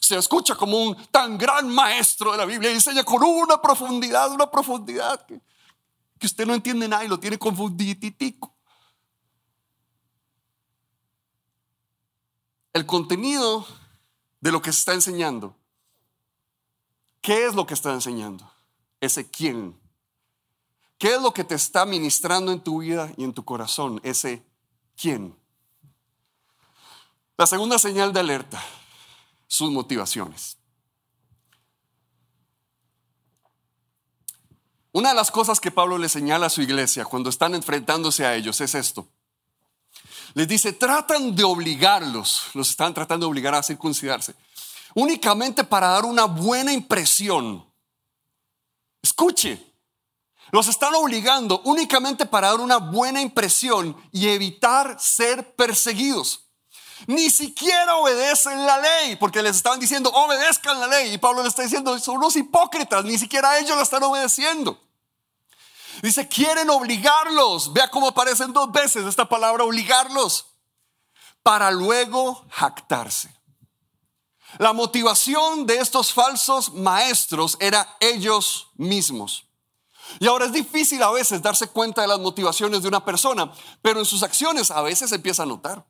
Se 0.00 0.16
escucha 0.16 0.54
como 0.54 0.82
un 0.82 0.96
tan 1.08 1.36
gran 1.36 1.68
maestro 1.68 2.32
de 2.32 2.38
la 2.38 2.46
Biblia 2.46 2.70
y 2.70 2.76
enseña 2.76 3.04
con 3.04 3.22
una 3.22 3.60
profundidad, 3.60 4.32
una 4.32 4.50
profundidad 4.50 5.26
que, 5.26 5.42
que 6.18 6.26
usted 6.26 6.46
no 6.46 6.54
entiende 6.54 6.88
nada 6.88 7.04
y 7.04 7.08
lo 7.08 7.20
tiene 7.20 7.38
confundiditico. 7.38 8.56
El 12.72 12.86
contenido 12.86 13.66
de 14.40 14.52
lo 14.52 14.62
que 14.62 14.72
se 14.72 14.78
está 14.78 14.94
enseñando 14.94 15.54
¿Qué 17.26 17.44
es 17.44 17.56
lo 17.56 17.66
que 17.66 17.74
está 17.74 17.92
enseñando? 17.92 18.48
Ese 19.00 19.28
quién. 19.28 19.76
¿Qué 20.96 21.16
es 21.16 21.20
lo 21.20 21.34
que 21.34 21.42
te 21.42 21.56
está 21.56 21.84
ministrando 21.84 22.52
en 22.52 22.60
tu 22.60 22.82
vida 22.82 23.12
y 23.16 23.24
en 23.24 23.34
tu 23.34 23.44
corazón? 23.44 24.00
Ese 24.04 24.44
quién. 24.96 25.36
La 27.36 27.48
segunda 27.48 27.80
señal 27.80 28.12
de 28.12 28.20
alerta, 28.20 28.62
sus 29.48 29.72
motivaciones. 29.72 30.56
Una 34.92 35.08
de 35.08 35.16
las 35.16 35.32
cosas 35.32 35.58
que 35.58 35.72
Pablo 35.72 35.98
le 35.98 36.08
señala 36.08 36.46
a 36.46 36.50
su 36.50 36.62
iglesia 36.62 37.04
cuando 37.04 37.28
están 37.28 37.56
enfrentándose 37.56 38.24
a 38.24 38.36
ellos 38.36 38.60
es 38.60 38.76
esto. 38.76 39.08
Les 40.34 40.46
dice, 40.46 40.72
tratan 40.72 41.34
de 41.34 41.42
obligarlos, 41.42 42.50
los 42.54 42.70
están 42.70 42.94
tratando 42.94 43.26
de 43.26 43.30
obligar 43.30 43.56
a 43.56 43.64
circuncidarse 43.64 44.36
únicamente 44.96 45.62
para 45.62 45.88
dar 45.88 46.04
una 46.04 46.24
buena 46.24 46.72
impresión. 46.72 47.64
Escuche, 49.02 49.74
los 50.50 50.68
están 50.68 50.94
obligando 50.94 51.60
únicamente 51.64 52.24
para 52.24 52.48
dar 52.48 52.60
una 52.60 52.78
buena 52.78 53.20
impresión 53.20 53.96
y 54.10 54.28
evitar 54.28 54.96
ser 54.98 55.54
perseguidos. 55.54 56.46
Ni 57.06 57.28
siquiera 57.28 57.96
obedecen 57.96 58.64
la 58.64 58.78
ley, 58.78 59.16
porque 59.16 59.42
les 59.42 59.56
estaban 59.56 59.78
diciendo, 59.78 60.10
obedezcan 60.10 60.80
la 60.80 60.86
ley. 60.86 61.12
Y 61.12 61.18
Pablo 61.18 61.42
les 61.42 61.50
está 61.50 61.62
diciendo, 61.62 61.98
son 61.98 62.16
unos 62.16 62.34
hipócritas, 62.34 63.04
ni 63.04 63.18
siquiera 63.18 63.58
ellos 63.58 63.76
la 63.76 63.82
están 63.82 64.02
obedeciendo. 64.02 64.80
Dice, 66.00 66.26
quieren 66.26 66.70
obligarlos. 66.70 67.70
Vea 67.74 67.90
cómo 67.90 68.08
aparecen 68.08 68.54
dos 68.54 68.72
veces 68.72 69.04
esta 69.04 69.28
palabra, 69.28 69.64
obligarlos, 69.64 70.46
para 71.42 71.70
luego 71.70 72.46
jactarse. 72.50 73.36
La 74.58 74.72
motivación 74.72 75.66
de 75.66 75.78
estos 75.78 76.12
falsos 76.12 76.72
maestros 76.72 77.56
era 77.60 77.96
ellos 78.00 78.68
mismos. 78.76 79.46
Y 80.18 80.26
ahora 80.26 80.46
es 80.46 80.52
difícil 80.52 81.02
a 81.02 81.10
veces 81.10 81.42
darse 81.42 81.68
cuenta 81.68 82.02
de 82.02 82.08
las 82.08 82.20
motivaciones 82.20 82.82
de 82.82 82.88
una 82.88 83.04
persona, 83.04 83.52
pero 83.82 83.98
en 83.98 84.06
sus 84.06 84.22
acciones 84.22 84.70
a 84.70 84.82
veces 84.82 85.10
se 85.10 85.16
empieza 85.16 85.42
a 85.42 85.46
notar. 85.46 85.84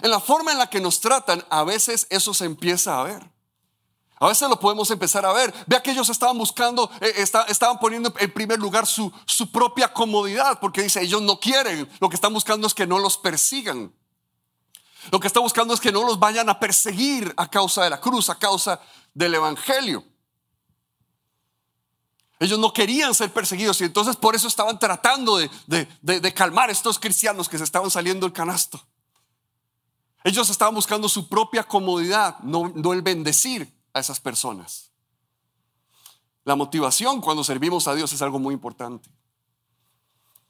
En 0.00 0.10
la 0.10 0.20
forma 0.20 0.52
en 0.52 0.58
la 0.58 0.70
que 0.70 0.80
nos 0.80 1.00
tratan, 1.00 1.44
a 1.50 1.64
veces 1.64 2.06
eso 2.10 2.32
se 2.32 2.44
empieza 2.44 3.00
a 3.00 3.04
ver. 3.04 3.30
A 4.20 4.28
veces 4.28 4.48
lo 4.48 4.58
podemos 4.58 4.90
empezar 4.90 5.24
a 5.24 5.32
ver. 5.32 5.54
Vea 5.66 5.82
que 5.82 5.92
ellos 5.92 6.08
estaban 6.08 6.38
buscando, 6.38 6.90
eh, 7.00 7.24
estaban 7.48 7.78
poniendo 7.78 8.12
en 8.18 8.32
primer 8.32 8.58
lugar 8.58 8.86
su, 8.86 9.12
su 9.26 9.50
propia 9.50 9.92
comodidad, 9.92 10.58
porque 10.60 10.82
dice, 10.82 11.02
ellos 11.02 11.22
no 11.22 11.38
quieren, 11.38 11.88
lo 12.00 12.08
que 12.08 12.16
están 12.16 12.32
buscando 12.32 12.66
es 12.66 12.74
que 12.74 12.86
no 12.86 12.98
los 12.98 13.16
persigan. 13.18 13.92
Lo 15.10 15.20
que 15.20 15.26
está 15.26 15.40
buscando 15.40 15.74
es 15.74 15.80
que 15.80 15.92
no 15.92 16.04
los 16.04 16.18
vayan 16.18 16.48
a 16.48 16.58
perseguir 16.58 17.32
a 17.36 17.48
causa 17.48 17.84
de 17.84 17.90
la 17.90 18.00
cruz, 18.00 18.28
a 18.30 18.38
causa 18.38 18.80
del 19.14 19.34
Evangelio. 19.34 20.04
Ellos 22.40 22.58
no 22.58 22.72
querían 22.72 23.14
ser 23.14 23.32
perseguidos 23.32 23.80
y 23.80 23.84
entonces 23.84 24.14
por 24.16 24.36
eso 24.36 24.46
estaban 24.46 24.78
tratando 24.78 25.38
de, 25.38 26.34
calmar 26.34 26.68
a 26.68 26.72
estos 26.72 26.98
cristianos 26.98 27.48
que 27.48 27.58
se 27.58 27.64
estaban 27.64 27.90
saliendo 27.90 28.26
del 28.26 28.32
canasto. 28.32 28.80
Ellos 30.24 30.48
estaban 30.50 30.74
buscando 30.74 31.08
su 31.08 31.28
propia 31.28 31.64
comodidad, 31.64 32.38
no, 32.40 32.72
no 32.74 32.92
el 32.92 33.02
bendecir 33.02 33.72
a 33.92 34.00
esas 34.00 34.20
personas. 34.20 34.90
La 36.44 36.54
motivación 36.54 37.20
cuando 37.20 37.44
servimos 37.44 37.88
a 37.88 37.94
Dios 37.94 38.12
es 38.12 38.22
algo 38.22 38.38
muy 38.38 38.54
importante. 38.54 39.10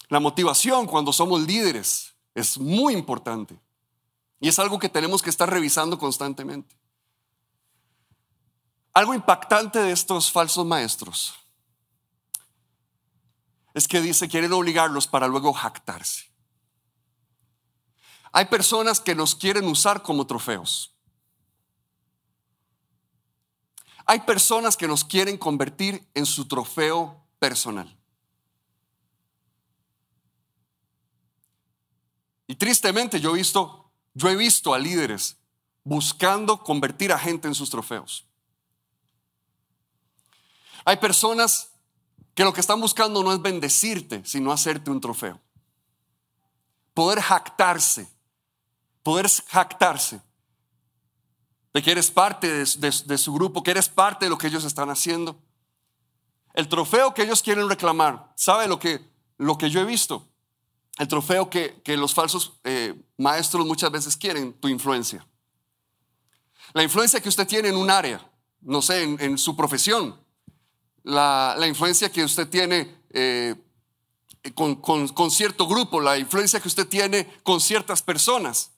La 0.08 0.20
motivación 0.20 0.86
cuando 0.86 1.12
somos 1.12 1.42
líderes 1.42 2.14
es 2.34 2.58
muy 2.58 2.94
importante. 2.94 3.58
Y 4.40 4.48
es 4.48 4.58
algo 4.58 4.78
que 4.78 4.88
tenemos 4.88 5.22
que 5.22 5.30
estar 5.30 5.50
revisando 5.50 5.98
constantemente. 5.98 6.76
Algo 8.92 9.14
impactante 9.14 9.78
de 9.78 9.92
estos 9.92 10.30
falsos 10.30 10.66
maestros 10.66 11.34
es 13.74 13.86
que 13.86 14.00
dice, 14.00 14.28
quieren 14.28 14.52
obligarlos 14.52 15.06
para 15.06 15.28
luego 15.28 15.52
jactarse. 15.52 16.24
Hay 18.32 18.46
personas 18.46 19.00
que 19.00 19.14
nos 19.14 19.34
quieren 19.34 19.66
usar 19.66 20.02
como 20.02 20.26
trofeos. 20.26 20.94
Hay 24.04 24.20
personas 24.20 24.76
que 24.76 24.88
nos 24.88 25.04
quieren 25.04 25.36
convertir 25.36 26.08
en 26.14 26.26
su 26.26 26.48
trofeo 26.48 27.24
personal. 27.38 27.94
Y 32.46 32.56
tristemente 32.56 33.20
yo 33.20 33.30
he 33.30 33.38
visto, 33.38 33.77
yo 34.18 34.28
he 34.28 34.34
visto 34.34 34.74
a 34.74 34.80
líderes 34.80 35.36
buscando 35.84 36.64
convertir 36.64 37.12
a 37.12 37.18
gente 37.18 37.46
en 37.46 37.54
sus 37.54 37.70
trofeos. 37.70 38.26
Hay 40.84 40.96
personas 40.96 41.70
que 42.34 42.42
lo 42.42 42.52
que 42.52 42.60
están 42.60 42.80
buscando 42.80 43.22
no 43.22 43.32
es 43.32 43.40
bendecirte, 43.40 44.22
sino 44.24 44.50
hacerte 44.50 44.90
un 44.90 45.00
trofeo. 45.00 45.40
Poder 46.94 47.20
jactarse, 47.20 48.08
poder 49.04 49.28
jactarse 49.28 50.20
de 51.72 51.80
que 51.80 51.92
eres 51.92 52.10
parte 52.10 52.64
de, 52.64 53.18
su 53.18 53.32
grupo, 53.32 53.62
que 53.62 53.70
eres 53.70 53.88
parte 53.88 54.26
de 54.26 54.30
lo 54.30 54.38
que 54.38 54.48
ellos 54.48 54.64
están 54.64 54.90
haciendo. 54.90 55.40
El 56.54 56.68
trofeo 56.68 57.14
que 57.14 57.22
ellos 57.22 57.40
quieren 57.40 57.68
reclamar, 57.68 58.32
¿sabe 58.34 58.66
lo 58.66 58.80
que, 58.80 59.00
lo 59.36 59.56
que 59.56 59.70
yo 59.70 59.80
he 59.80 59.84
visto? 59.84 60.27
El 60.98 61.08
trofeo 61.08 61.48
que, 61.48 61.80
los 61.96 62.12
falsos 62.12 62.54
eh, 62.64 62.94
maestros 63.16 63.66
muchas 63.66 63.90
veces 63.90 64.16
quieren, 64.16 64.52
tu 64.54 64.68
influencia. 64.68 65.26
La 66.74 66.82
influencia 66.82 67.20
que 67.20 67.28
usted 67.28 67.46
tiene 67.46 67.68
en 67.68 67.76
un 67.76 67.90
área, 67.90 68.28
no 68.60 68.82
sé, 68.82 69.02
en 69.02 69.38
su 69.38 69.56
profesión, 69.56 70.18
la, 71.08 71.66
influencia 71.66 72.10
que 72.10 72.22
usted 72.22 72.48
tiene 72.48 73.02
eh, 73.10 73.54
con, 74.54 75.30
cierto 75.30 75.66
grupo, 75.66 76.00
la 76.00 76.18
influencia 76.18 76.60
que 76.60 76.68
usted 76.68 76.86
tiene 76.86 77.26
con 77.42 77.60
ciertas 77.60 78.02
personas. 78.02 78.72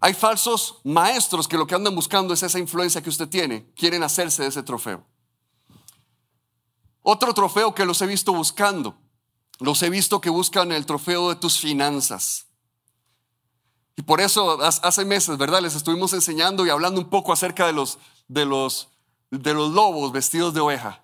Hay 0.00 0.14
falsos 0.14 0.80
maestros 0.84 1.48
que 1.48 1.56
lo 1.56 1.66
que 1.66 1.74
andan 1.74 1.94
buscando 1.94 2.34
es 2.34 2.42
esa 2.42 2.58
influencia 2.58 3.02
que 3.02 3.08
usted 3.08 3.28
tiene, 3.28 3.66
quieren 3.74 4.02
hacerse 4.02 4.42
de 4.42 4.48
ese 4.48 4.62
trofeo. 4.62 5.04
Otro 7.02 7.32
trofeo 7.32 7.74
que 7.74 7.86
los 7.86 8.02
he 8.02 8.06
visto 8.06 8.32
buscando, 8.32 8.96
los 9.58 9.82
he 9.82 9.90
visto 9.90 10.20
que 10.20 10.30
buscan 10.30 10.72
el 10.72 10.86
trofeo 10.86 11.28
de 11.28 11.36
tus 11.36 11.58
finanzas. 11.58 12.46
Y 13.96 14.02
por 14.02 14.20
eso 14.20 14.62
hace 14.62 15.04
meses, 15.04 15.36
¿verdad? 15.38 15.60
Les 15.60 15.74
estuvimos 15.74 16.12
enseñando 16.12 16.64
y 16.64 16.70
hablando 16.70 17.00
un 17.00 17.10
poco 17.10 17.32
acerca 17.32 17.66
de 17.66 17.72
los, 17.72 17.98
de 18.28 18.44
los, 18.44 18.88
de 19.30 19.54
los 19.54 19.72
lobos 19.72 20.12
vestidos 20.12 20.54
de 20.54 20.60
oveja. 20.60 21.02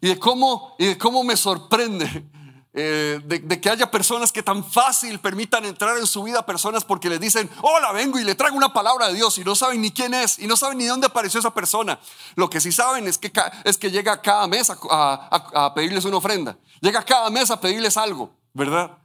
Y 0.00 0.08
de 0.08 0.18
cómo, 0.18 0.74
y 0.78 0.86
de 0.86 0.98
cómo 0.98 1.22
me 1.22 1.36
sorprende 1.36 2.28
eh, 2.74 3.20
de, 3.24 3.60
que 3.60 3.70
haya 3.70 3.90
personas 3.90 4.30
que 4.30 4.42
tan 4.42 4.62
fácil 4.64 5.18
permitan 5.20 5.64
entrar 5.64 5.96
en 5.98 6.06
su 6.06 6.22
vida 6.22 6.44
personas 6.44 6.84
porque 6.84 7.08
les 7.08 7.18
dicen, 7.18 7.50
hola, 7.62 7.92
vengo 7.92 8.18
y 8.18 8.24
le 8.24 8.34
traigo 8.34 8.56
una 8.56 8.72
palabra 8.72 9.08
de 9.08 9.14
Dios 9.14 9.38
y 9.38 9.44
no 9.44 9.54
saben 9.54 9.80
ni 9.80 9.90
quién 9.90 10.14
es 10.14 10.38
y 10.38 10.46
no 10.46 10.56
saben 10.56 10.78
ni 10.78 10.84
dónde 10.84 11.06
apareció 11.06 11.40
esa 11.40 11.54
persona. 11.54 11.98
Lo 12.34 12.50
que 12.50 12.60
sí 12.60 12.70
saben 12.70 13.06
es 13.08 13.18
que, 13.18 13.32
es 13.64 13.78
que 13.78 13.90
llega 13.90 14.20
cada 14.20 14.46
mes 14.46 14.70
a 14.70 15.72
pedirles 15.74 16.04
una 16.04 16.18
ofrenda, 16.18 16.58
llega 16.80 17.02
cada 17.04 17.30
mes 17.30 17.50
a 17.50 17.60
pedirles 17.60 17.96
algo, 17.96 18.30
¿verdad? 18.52 18.98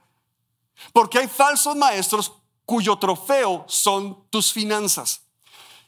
Porque 0.91 1.19
hay 1.19 1.27
falsos 1.27 1.75
maestros 1.75 2.33
cuyo 2.65 2.97
trofeo 2.97 3.65
son 3.67 4.27
tus 4.29 4.51
finanzas. 4.51 5.21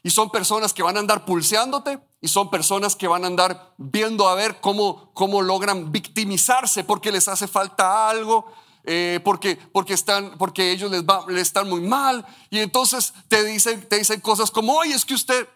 Y 0.04 0.12
son 0.12 0.30
personas 0.30 0.72
que 0.72 0.84
van 0.84 0.98
a 0.98 1.00
andar 1.00 1.26
pulseándote 1.26 2.00
y 2.26 2.28
son 2.28 2.50
personas 2.50 2.96
que 2.96 3.08
van 3.08 3.24
a 3.24 3.28
andar 3.28 3.76
viendo 3.78 4.28
a 4.28 4.34
ver 4.34 4.60
cómo, 4.60 5.12
cómo 5.14 5.44
logran 5.44 5.92
victimizarse 5.92 6.84
porque 6.84 7.12
les 7.12 7.28
hace 7.28 7.48
falta 7.48 8.10
algo, 8.10 8.52
eh, 8.84 9.20
porque, 9.24 9.60
porque, 9.72 9.94
están, 9.94 10.36
porque 10.40 10.72
ellos 10.72 10.90
les, 10.90 11.04
va, 11.04 11.24
les 11.28 11.44
están 11.44 11.70
muy 11.70 11.82
mal. 11.82 12.26
Y 12.50 12.62
entonces 12.62 13.14
te 13.28 13.44
dicen, 13.44 13.88
te 13.88 14.00
dicen 14.00 14.22
cosas 14.22 14.50
como, 14.50 14.74
oye, 14.74 14.96
es 14.96 15.06
que 15.06 15.14
usted, 15.14 15.48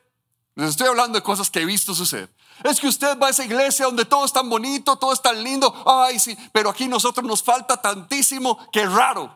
les 0.54 0.70
estoy 0.70 0.86
hablando 0.86 1.18
de 1.18 1.24
cosas 1.24 1.50
que 1.50 1.62
he 1.62 1.66
visto 1.66 1.96
suceder. 1.96 2.30
Es 2.64 2.80
que 2.80 2.88
usted 2.88 3.18
va 3.18 3.26
a 3.26 3.30
esa 3.32 3.44
iglesia 3.44 3.88
donde 3.88 4.06
todo 4.06 4.24
es 4.24 4.32
tan 4.32 4.48
bonito, 4.48 4.96
todo 4.98 5.12
es 5.12 5.24
tan 5.24 5.44
lindo. 5.44 5.74
Ay, 5.88 6.20
sí, 6.20 6.38
pero 6.52 6.70
aquí 6.70 6.88
nosotros 6.88 7.26
nos 7.26 7.42
falta 7.42 7.82
tantísimo. 7.82 8.60
Qué 8.72 8.86
raro. 8.86 9.34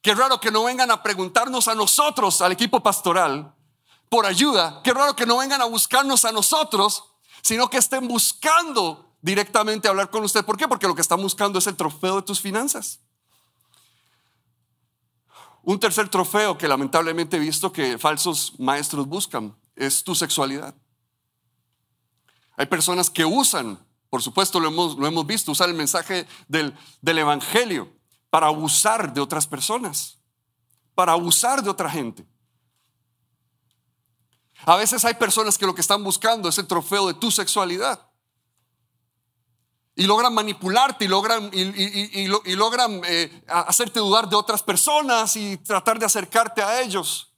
Qué 0.00 0.14
raro 0.14 0.38
que 0.38 0.52
no 0.52 0.62
vengan 0.62 0.92
a 0.92 1.02
preguntarnos 1.02 1.66
a 1.66 1.74
nosotros, 1.74 2.40
al 2.40 2.52
equipo 2.52 2.78
pastoral, 2.78 3.52
por 4.12 4.26
ayuda. 4.26 4.82
Qué 4.84 4.92
raro 4.92 5.16
que 5.16 5.24
no 5.24 5.38
vengan 5.38 5.62
a 5.62 5.64
buscarnos 5.64 6.26
a 6.26 6.32
nosotros, 6.32 7.02
sino 7.40 7.70
que 7.70 7.78
estén 7.78 8.06
buscando 8.06 9.16
directamente 9.22 9.88
hablar 9.88 10.10
con 10.10 10.22
usted. 10.22 10.44
¿Por 10.44 10.58
qué? 10.58 10.68
Porque 10.68 10.86
lo 10.86 10.94
que 10.94 11.00
están 11.00 11.22
buscando 11.22 11.58
es 11.58 11.66
el 11.66 11.76
trofeo 11.76 12.16
de 12.16 12.22
tus 12.22 12.38
finanzas. 12.38 13.00
Un 15.62 15.80
tercer 15.80 16.10
trofeo 16.10 16.58
que 16.58 16.68
lamentablemente 16.68 17.38
he 17.38 17.40
visto 17.40 17.72
que 17.72 17.96
falsos 17.96 18.52
maestros 18.58 19.06
buscan 19.06 19.56
es 19.76 20.04
tu 20.04 20.14
sexualidad. 20.14 20.74
Hay 22.58 22.66
personas 22.66 23.08
que 23.08 23.24
usan, 23.24 23.78
por 24.10 24.20
supuesto 24.20 24.60
lo 24.60 24.68
hemos, 24.68 24.98
lo 24.98 25.06
hemos 25.06 25.26
visto, 25.26 25.52
usar 25.52 25.70
el 25.70 25.74
mensaje 25.74 26.28
del, 26.48 26.76
del 27.00 27.16
Evangelio 27.16 27.90
para 28.28 28.48
abusar 28.48 29.14
de 29.14 29.22
otras 29.22 29.46
personas, 29.46 30.18
para 30.94 31.12
abusar 31.12 31.62
de 31.62 31.70
otra 31.70 31.88
gente. 31.88 32.26
A 34.64 34.76
veces 34.76 35.04
hay 35.04 35.14
personas 35.14 35.58
que 35.58 35.66
lo 35.66 35.74
que 35.74 35.80
están 35.80 36.04
buscando 36.04 36.48
es 36.48 36.58
el 36.58 36.66
trofeo 36.66 37.06
de 37.08 37.14
tu 37.14 37.30
sexualidad. 37.30 38.08
Y 39.94 40.04
logran 40.04 40.32
manipularte 40.32 41.04
y 41.04 41.08
logran, 41.08 41.50
y, 41.52 42.54
logran 42.54 43.02
eh, 43.04 43.42
hacerte 43.46 44.00
dudar 44.00 44.28
de 44.28 44.36
otras 44.36 44.62
personas 44.62 45.36
y 45.36 45.58
tratar 45.58 45.98
de 45.98 46.06
acercarte 46.06 46.62
a 46.62 46.80
ellos. 46.80 47.32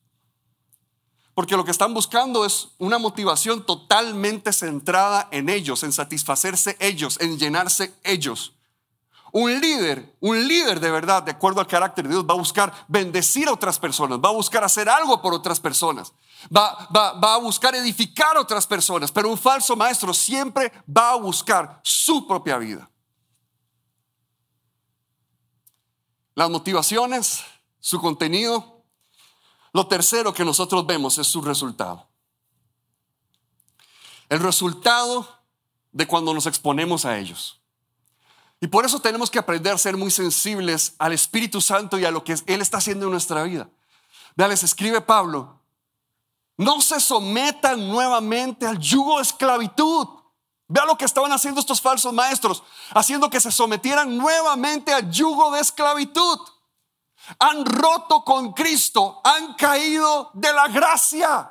Porque 1.35 1.57
lo 1.57 1.65
que 1.65 1.73
están 1.73 1.93
buscando 1.93 2.45
es 2.45 2.69
una 2.79 2.99
motivación 2.99 3.67
totalmente 3.67 4.53
centrada 4.53 5.29
en 5.33 5.49
ellos, 5.49 5.83
en 5.83 5.93
satisfacerse 5.93 6.77
ellos, 6.79 7.19
en 7.21 7.39
llenarse 7.39 7.93
ellos. 8.05 8.53
Un 9.33 9.61
líder, 9.61 10.15
un 10.21 10.47
líder 10.47 10.79
de 10.79 10.93
verdad, 10.93 11.25
de 11.25 11.33
acuerdo 11.33 11.61
al 11.61 11.67
carácter 11.67 12.05
de 12.05 12.11
Dios, 12.11 12.25
va 12.25 12.35
a 12.35 12.39
buscar 12.39 12.73
bendecir 12.87 13.49
a 13.49 13.53
otras 13.53 13.81
personas, 13.81 14.21
va 14.21 14.29
a 14.29 14.33
buscar 14.33 14.63
hacer 14.63 14.89
algo 14.89 15.21
por 15.21 15.35
otras 15.35 15.59
personas, 15.59 16.13
va, 16.55 16.89
va, 16.95 17.35
a 17.35 17.39
buscar 17.39 17.75
edificar 17.75 18.37
a 18.37 18.41
otras 18.41 18.67
personas, 18.67 19.13
pero 19.13 19.29
un 19.29 19.39
falso 19.39 19.77
maestro 19.77 20.13
siempre 20.13 20.73
va 20.89 21.11
a 21.11 21.17
buscar 21.17 21.81
su 21.83 22.27
propia 22.27 22.59
vida. 22.59 22.91
Las 26.35 26.51
motivaciones, 26.51 27.45
su 27.81 28.01
contenido. 28.01 28.83
Lo 29.73 29.87
tercero 29.87 30.33
que 30.33 30.45
nosotros 30.45 30.87
vemos 30.87 31.19
es 31.19 31.27
su 31.27 31.43
resultado. 31.43 32.09
El 34.29 34.41
resultado 34.41 35.29
de 35.93 36.07
cuando 36.07 36.35
nos 36.35 36.47
exponemos 36.47 37.05
a 37.05 37.19
ellos. 37.19 37.61
Y 38.61 38.67
por 38.67 38.85
eso 38.85 39.01
tenemos 39.01 39.31
que 39.31 39.39
aprender 39.39 39.75
a 39.75 39.79
ser 39.79 39.97
muy 39.97 40.11
sensibles 40.11 40.95
al 40.99 41.13
Espíritu 41.13 41.61
Santo 41.61 41.99
y 41.99 42.05
a 42.05 42.11
lo 42.11 42.25
que 42.25 42.35
Él 42.47 42.63
está 42.63 42.79
haciendo 42.79 43.07
en 43.07 43.13
nuestra 43.13 43.43
vida. 43.43 43.69
Vean, 44.37 44.51
les 44.51 44.63
escribe 44.63 45.01
Pablo, 45.01 45.61
no 46.57 46.81
se 46.81 47.01
sometan 47.01 47.89
nuevamente 47.89 48.67
al 48.67 48.79
yugo 48.79 49.17
de 49.17 49.23
esclavitud. 49.23 50.09
Vea 50.67 50.87
lo 50.87 50.97
que 50.97 51.05
estaban 51.05 51.33
haciendo 51.33 51.61
estos 51.61 51.81
falsos 51.81 52.13
maestros, 52.13 52.63
haciendo 52.95 53.29
que 53.29 53.41
se 53.41 53.53
sometieran 53.53 54.17
nuevamente 54.17 54.93
al 54.93 55.11
yugo 55.11 55.51
de 55.53 55.61
esclavitud. 55.61 56.39
Han 57.39 57.65
roto 57.65 58.25
con 58.25 58.53
Cristo, 58.53 59.21
han 59.25 59.55
caído 59.55 60.31
de 60.35 60.53
la 60.53 60.69
gracia. 60.69 61.51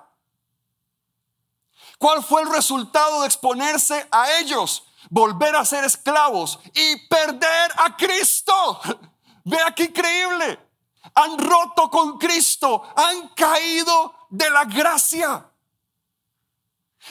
¿Cuál 1.98 2.24
fue 2.24 2.42
el 2.42 2.50
resultado 2.50 3.22
de 3.22 3.28
exponerse 3.28 4.08
a 4.12 4.40
ellos? 4.40 4.84
volver 5.10 5.56
a 5.56 5.64
ser 5.64 5.84
esclavos 5.84 6.60
y 6.74 7.08
perder 7.08 7.72
a 7.78 7.96
Cristo. 7.96 8.80
Vea 9.44 9.74
qué 9.76 9.84
increíble. 9.84 10.60
Han 11.16 11.38
roto 11.38 11.90
con 11.92 12.18
Cristo, 12.18 12.82
han 12.96 13.30
caído 13.30 14.23
de 14.34 14.50
la 14.50 14.66
gracia. 14.66 15.48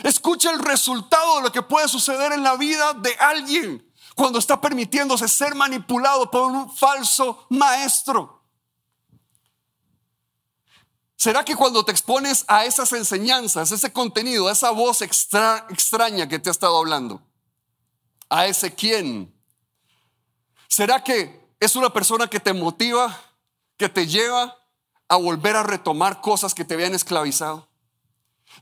Escucha 0.02 0.50
el 0.50 0.58
resultado 0.58 1.36
de 1.36 1.42
lo 1.42 1.52
que 1.52 1.62
puede 1.62 1.86
suceder 1.86 2.32
en 2.32 2.42
la 2.42 2.56
vida 2.56 2.94
de 2.94 3.14
alguien 3.14 3.92
cuando 4.16 4.40
está 4.40 4.60
permitiéndose 4.60 5.28
ser 5.28 5.54
manipulado 5.54 6.28
por 6.30 6.50
un 6.50 6.74
falso 6.74 7.46
maestro. 7.50 8.42
¿Será 11.14 11.44
que 11.44 11.54
cuando 11.54 11.84
te 11.84 11.92
expones 11.92 12.44
a 12.48 12.64
esas 12.64 12.92
enseñanzas, 12.92 13.70
ese 13.70 13.92
contenido, 13.92 14.48
a 14.48 14.52
esa 14.52 14.70
voz 14.70 15.02
extraña 15.02 16.28
que 16.28 16.40
te 16.40 16.50
ha 16.50 16.52
estado 16.52 16.76
hablando, 16.76 17.22
a 18.28 18.46
ese 18.46 18.74
quién, 18.74 19.32
¿será 20.66 21.04
que 21.04 21.40
es 21.60 21.76
una 21.76 21.92
persona 21.92 22.26
que 22.26 22.40
te 22.40 22.52
motiva, 22.52 23.16
que 23.76 23.88
te 23.88 24.08
lleva 24.08 24.61
a 25.12 25.16
volver 25.16 25.56
a 25.56 25.62
retomar 25.62 26.22
cosas 26.22 26.54
que 26.54 26.64
te 26.64 26.72
habían 26.72 26.94
esclavizado? 26.94 27.68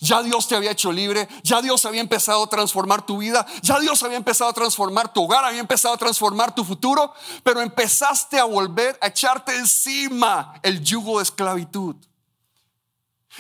Ya 0.00 0.20
Dios 0.20 0.48
te 0.48 0.56
había 0.56 0.72
hecho 0.72 0.90
libre, 0.90 1.28
ya 1.44 1.62
Dios 1.62 1.84
había 1.84 2.00
empezado 2.00 2.42
a 2.42 2.48
transformar 2.48 3.06
tu 3.06 3.18
vida, 3.18 3.46
ya 3.62 3.78
Dios 3.78 4.02
había 4.02 4.16
empezado 4.16 4.50
a 4.50 4.52
transformar 4.52 5.12
tu 5.12 5.22
hogar, 5.22 5.44
había 5.44 5.60
empezado 5.60 5.94
a 5.94 5.96
transformar 5.96 6.52
tu 6.52 6.64
futuro, 6.64 7.14
pero 7.44 7.60
empezaste 7.60 8.40
a 8.40 8.44
volver 8.44 8.98
a 9.00 9.06
echarte 9.06 9.54
encima 9.56 10.54
el 10.64 10.82
yugo 10.82 11.18
de 11.18 11.22
esclavitud. 11.22 11.94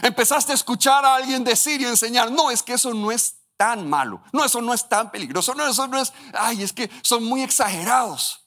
Empezaste 0.02 0.52
a 0.52 0.54
escuchar 0.54 1.04
a 1.04 1.16
alguien 1.16 1.42
decir 1.42 1.80
y 1.80 1.86
enseñar, 1.86 2.30
no, 2.30 2.52
es 2.52 2.62
que 2.62 2.74
eso 2.74 2.94
no 2.94 3.10
es 3.10 3.34
tan 3.56 3.90
malo, 3.90 4.22
no, 4.32 4.44
eso 4.44 4.62
no 4.62 4.72
es 4.72 4.88
tan 4.88 5.10
peligroso, 5.10 5.52
no, 5.56 5.66
eso 5.66 5.88
no 5.88 6.00
es, 6.00 6.12
ay, 6.32 6.62
es 6.62 6.72
que 6.72 6.88
son 7.02 7.24
muy 7.24 7.42
exagerados. 7.42 8.46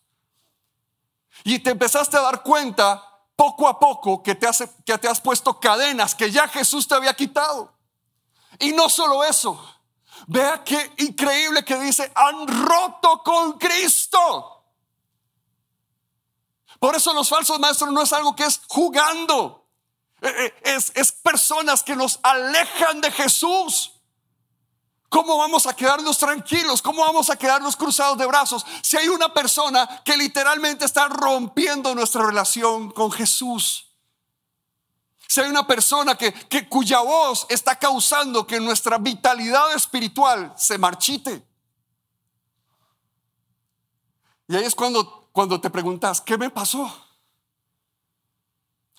Y 1.44 1.60
te 1.60 1.72
empezaste 1.72 2.16
a 2.16 2.22
dar 2.22 2.44
cuenta 2.44 3.13
poco 3.44 3.68
a 3.68 3.78
poco 3.78 4.24
que 4.24 4.36
te, 4.36 4.48
que 4.86 4.98
te 4.98 5.10
has 5.10 5.20
puesto 5.20 5.60
cadenas 5.60 6.16
que 6.16 6.32
ya 6.32 6.48
Jesús 6.48 6.88
te 6.88 6.96
había 6.96 7.14
quitado. 7.14 7.74
Y 8.58 8.72
no 8.72 8.88
solo 8.88 9.22
eso, 9.22 9.62
vea 10.28 10.64
qué 10.64 10.94
increíble 11.00 11.66
que 11.66 11.78
dice, 11.78 12.10
han 12.16 12.48
roto 12.48 13.22
con 13.22 13.60
Cristo. 13.60 14.64
Por 16.80 16.96
eso 16.96 17.14
los 17.14 17.28
falsos 17.28 17.60
maestros 17.60 17.92
no 17.92 18.04
es 18.04 18.14
algo 18.14 18.34
que 18.34 18.46
es 18.46 18.62
jugando, 18.70 19.68
eh, 20.22 20.30
eh, 20.30 20.54
es, 20.64 20.94
es 20.96 21.12
personas 21.12 21.84
que 21.84 21.98
nos 21.98 22.22
alejan 22.24 23.02
de 23.02 23.12
Jesús. 23.12 23.93
¿Cómo 25.14 25.38
vamos 25.38 25.68
a 25.68 25.76
quedarnos 25.76 26.18
tranquilos? 26.18 26.82
¿Cómo 26.82 27.02
vamos 27.02 27.30
a 27.30 27.36
quedarnos 27.36 27.76
cruzados 27.76 28.18
de 28.18 28.26
brazos 28.26 28.66
si 28.82 28.98
hay 28.98 29.10
una 29.10 29.32
persona 29.32 30.02
que 30.04 30.18
literalmente 30.18 30.86
está 30.86 31.08
rompiendo 31.08 31.94
nuestra 31.94 32.26
relación 32.26 32.90
con 32.90 33.12
Jesús? 33.12 33.92
Si 35.28 35.40
hay 35.40 35.52
una 35.52 35.68
persona 35.68 36.18
que, 36.18 36.34
cuya 36.68 37.02
voz 37.02 37.46
está 37.50 37.76
causando 37.76 38.48
que 38.48 38.60
nuestra 38.60 38.98
vitalidad 38.98 39.76
espiritual 39.76 40.52
se 40.58 40.80
marchite. 40.80 41.48
Y 44.48 44.56
ahí 44.56 44.64
es 44.64 44.74
cuando, 44.74 45.30
cuando 45.32 45.62
te 45.62 45.70
preguntas, 45.70 46.22
¿qué 46.22 46.40
me 46.40 46.50
pasó? 46.50 46.92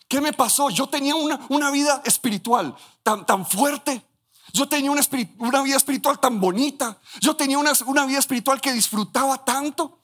¿Qué 0.07 0.21
me 0.21 0.33
pasó? 0.33 0.71
Yo 0.71 0.89
tenía 0.89 1.17
una, 1.17 1.45
una 1.49 1.73
vida 1.73 2.03
espiritual 2.05 2.77
tan, 3.03 3.27
tan 3.27 3.45
fuerte. 3.45 4.14
Yo 4.55 4.69
tenía 4.69 4.93
una, 4.93 5.63
vida 5.63 5.77
espiritual 5.77 6.21
tan 6.21 6.41
bonita. 6.41 7.01
Yo 7.21 7.35
tenía 7.35 7.59
una, 7.59 8.07
vida 8.07 8.21
espiritual 8.21 8.61
que 8.61 8.73
disfrutaba 8.73 9.45
tanto. 9.45 9.99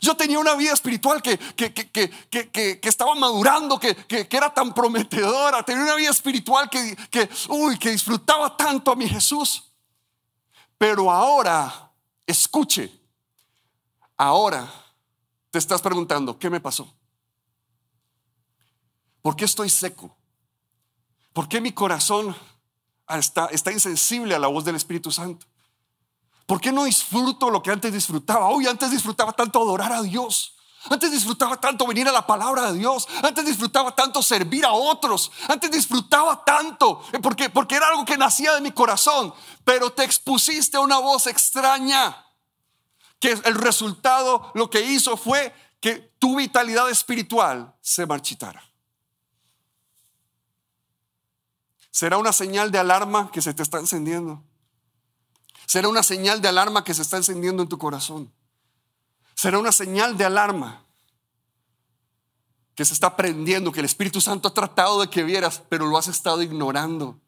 Yo 0.00 0.16
tenía 0.16 0.40
una 0.40 0.56
vida 0.56 0.72
espiritual 0.72 1.22
que, 1.22 1.38
que, 1.38 2.80
estaba 2.82 3.14
madurando, 3.14 3.78
que, 3.78 3.96
era 4.28 4.52
tan 4.52 4.74
prometedora. 4.74 5.62
Tenía 5.62 5.84
una 5.84 5.94
vida 5.94 6.10
espiritual 6.10 6.68
que, 6.68 7.30
uy, 7.48 7.78
que 7.78 7.92
disfrutaba 7.92 8.56
tanto 8.56 8.90
a 8.90 8.96
mi 8.96 9.08
Jesús. 9.08 9.62
Pero 10.76 11.08
ahora, 11.08 11.92
escuche, 12.26 12.92
ahora 14.16 14.68
te 15.52 15.60
estás 15.60 15.80
preguntando, 15.80 16.36
¿qué 16.36 16.50
me 16.50 16.58
pasó? 16.58 16.92
¿Por 19.22 19.36
qué 19.36 19.44
estoy 19.44 19.70
seco? 19.70 20.16
¿Por 21.32 21.48
qué 21.48 21.60
mi 21.60 21.70
corazón 21.70 22.34
está, 23.08 23.72
insensible 23.72 24.34
a 24.34 24.38
la 24.38 24.48
voz 24.48 24.64
del 24.64 24.76
Espíritu 24.76 25.10
Santo? 25.10 25.46
¿Por 26.46 26.60
qué 26.60 26.72
no 26.72 26.84
disfruto 26.84 27.50
lo 27.50 27.62
que 27.62 27.70
antes 27.70 27.92
disfrutaba? 27.92 28.46
Hoy 28.46 28.66
antes 28.66 28.90
disfrutaba 28.90 29.32
tanto 29.32 29.60
adorar 29.60 29.92
a 29.92 30.02
Dios. 30.02 30.54
Antes 30.88 31.10
disfrutaba 31.10 31.60
tanto 31.60 31.86
venir 31.86 32.08
a 32.08 32.12
la 32.12 32.26
palabra 32.26 32.70
de 32.70 32.78
Dios. 32.78 33.08
Antes 33.22 33.44
disfrutaba 33.44 33.94
tanto 33.94 34.22
servir 34.22 34.64
a 34.64 34.72
otros. 34.72 35.32
Antes 35.48 35.70
disfrutaba 35.70 36.44
tanto 36.44 37.02
eh, 37.12 37.18
porque, 37.18 37.50
porque 37.50 37.74
era 37.74 37.88
algo 37.88 38.04
que 38.04 38.16
nacía 38.16 38.54
de 38.54 38.60
mi 38.60 38.70
corazón. 38.70 39.34
Pero 39.64 39.90
te 39.90 40.04
expusiste 40.04 40.76
a 40.76 40.80
una 40.80 40.98
voz 40.98 41.26
extraña. 41.26 42.24
Que 43.18 43.32
el 43.32 43.54
resultado 43.54 44.52
lo 44.54 44.70
que 44.70 44.82
hizo 44.82 45.16
fue 45.16 45.52
que 45.80 46.14
tu 46.18 46.36
vitalidad 46.36 46.88
espiritual 46.90 47.74
se 47.80 48.06
marchitara. 48.06 48.65
¿Será 51.96 52.18
una 52.18 52.34
señal 52.34 52.70
de 52.70 52.78
alarma 52.78 53.30
que 53.30 53.40
se 53.40 53.54
te 53.54 53.62
está 53.62 53.78
encendiendo? 53.78 54.42
Será 55.64 55.88
una 55.88 56.02
señal 56.02 56.42
de 56.42 56.48
alarma 56.48 56.84
que 56.84 56.92
se 56.92 57.00
está 57.00 57.16
encendiendo 57.16 57.62
en 57.62 57.70
tu 57.70 57.78
corazón. 57.78 58.30
Será 59.34 59.58
una 59.58 59.72
señal 59.72 60.14
de 60.18 60.26
alarma 60.26 60.84
que 62.74 62.84
se 62.84 62.92
está 62.92 63.16
prendiendo, 63.16 63.72
que 63.72 63.80
el 63.80 63.86
Espíritu 63.86 64.20
Santo 64.20 64.48
ha 64.48 64.52
tratado 64.52 65.00
de 65.00 65.08
que 65.08 65.22
vieras, 65.22 65.62
pero 65.70 65.86
lo 65.86 65.96
has 65.96 66.08
estado 66.08 66.42
ignorando. 66.42 67.18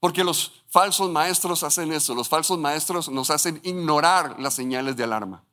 Porque 0.00 0.24
los 0.24 0.64
falsos 0.68 1.08
maestros 1.08 1.62
hacen 1.62 1.92
eso, 1.92 2.12
los 2.16 2.28
falsos 2.28 2.58
maestros 2.58 3.08
nos 3.08 3.30
hacen 3.30 3.60
ignorar 3.62 4.34
las 4.40 4.54
señales 4.54 4.96
de 4.96 5.04
alarma. 5.04 5.44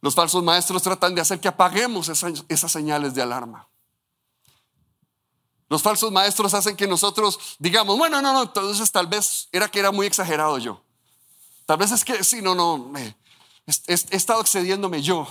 Los 0.00 0.14
falsos 0.14 0.42
maestros 0.42 0.82
tratan 0.82 1.14
de 1.14 1.20
hacer 1.20 1.38
que 1.38 1.48
apaguemos 1.48 2.08
esas, 2.08 2.46
esas 2.48 2.72
señales 2.72 3.12
de 3.12 3.20
alarma. 3.20 3.68
Los 5.70 5.82
falsos 5.82 6.10
maestros 6.10 6.52
hacen 6.52 6.76
que 6.76 6.88
nosotros 6.88 7.38
digamos, 7.60 7.96
bueno, 7.96 8.20
no, 8.20 8.32
no, 8.32 8.42
entonces 8.42 8.90
tal 8.90 9.06
vez 9.06 9.48
era 9.52 9.68
que 9.68 9.78
era 9.78 9.92
muy 9.92 10.04
exagerado 10.04 10.58
yo. 10.58 10.82
Tal 11.64 11.78
vez 11.78 11.92
es 11.92 12.04
que 12.04 12.24
sí, 12.24 12.42
no, 12.42 12.56
no, 12.56 12.92
he, 12.98 13.14
estado 13.86 14.40
excediéndome 14.40 15.00
yo. 15.00 15.28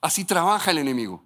Así 0.00 0.24
trabaja 0.24 0.72
el 0.72 0.78
enemigo. 0.78 1.22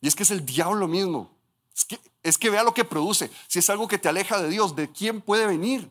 Y 0.00 0.08
es 0.08 0.16
que 0.16 0.24
es 0.24 0.32
el 0.32 0.44
diablo 0.44 0.88
mismo. 0.88 1.30
Es 1.76 1.84
que, 1.84 2.00
es 2.24 2.36
que 2.36 2.50
vea 2.50 2.64
lo 2.64 2.74
que 2.74 2.84
produce. 2.84 3.30
Si 3.46 3.60
es 3.60 3.70
algo 3.70 3.86
que 3.86 3.98
te 3.98 4.08
aleja 4.08 4.42
de 4.42 4.48
Dios, 4.48 4.74
¿de 4.74 4.90
quién 4.90 5.20
puede 5.20 5.46
venir? 5.46 5.88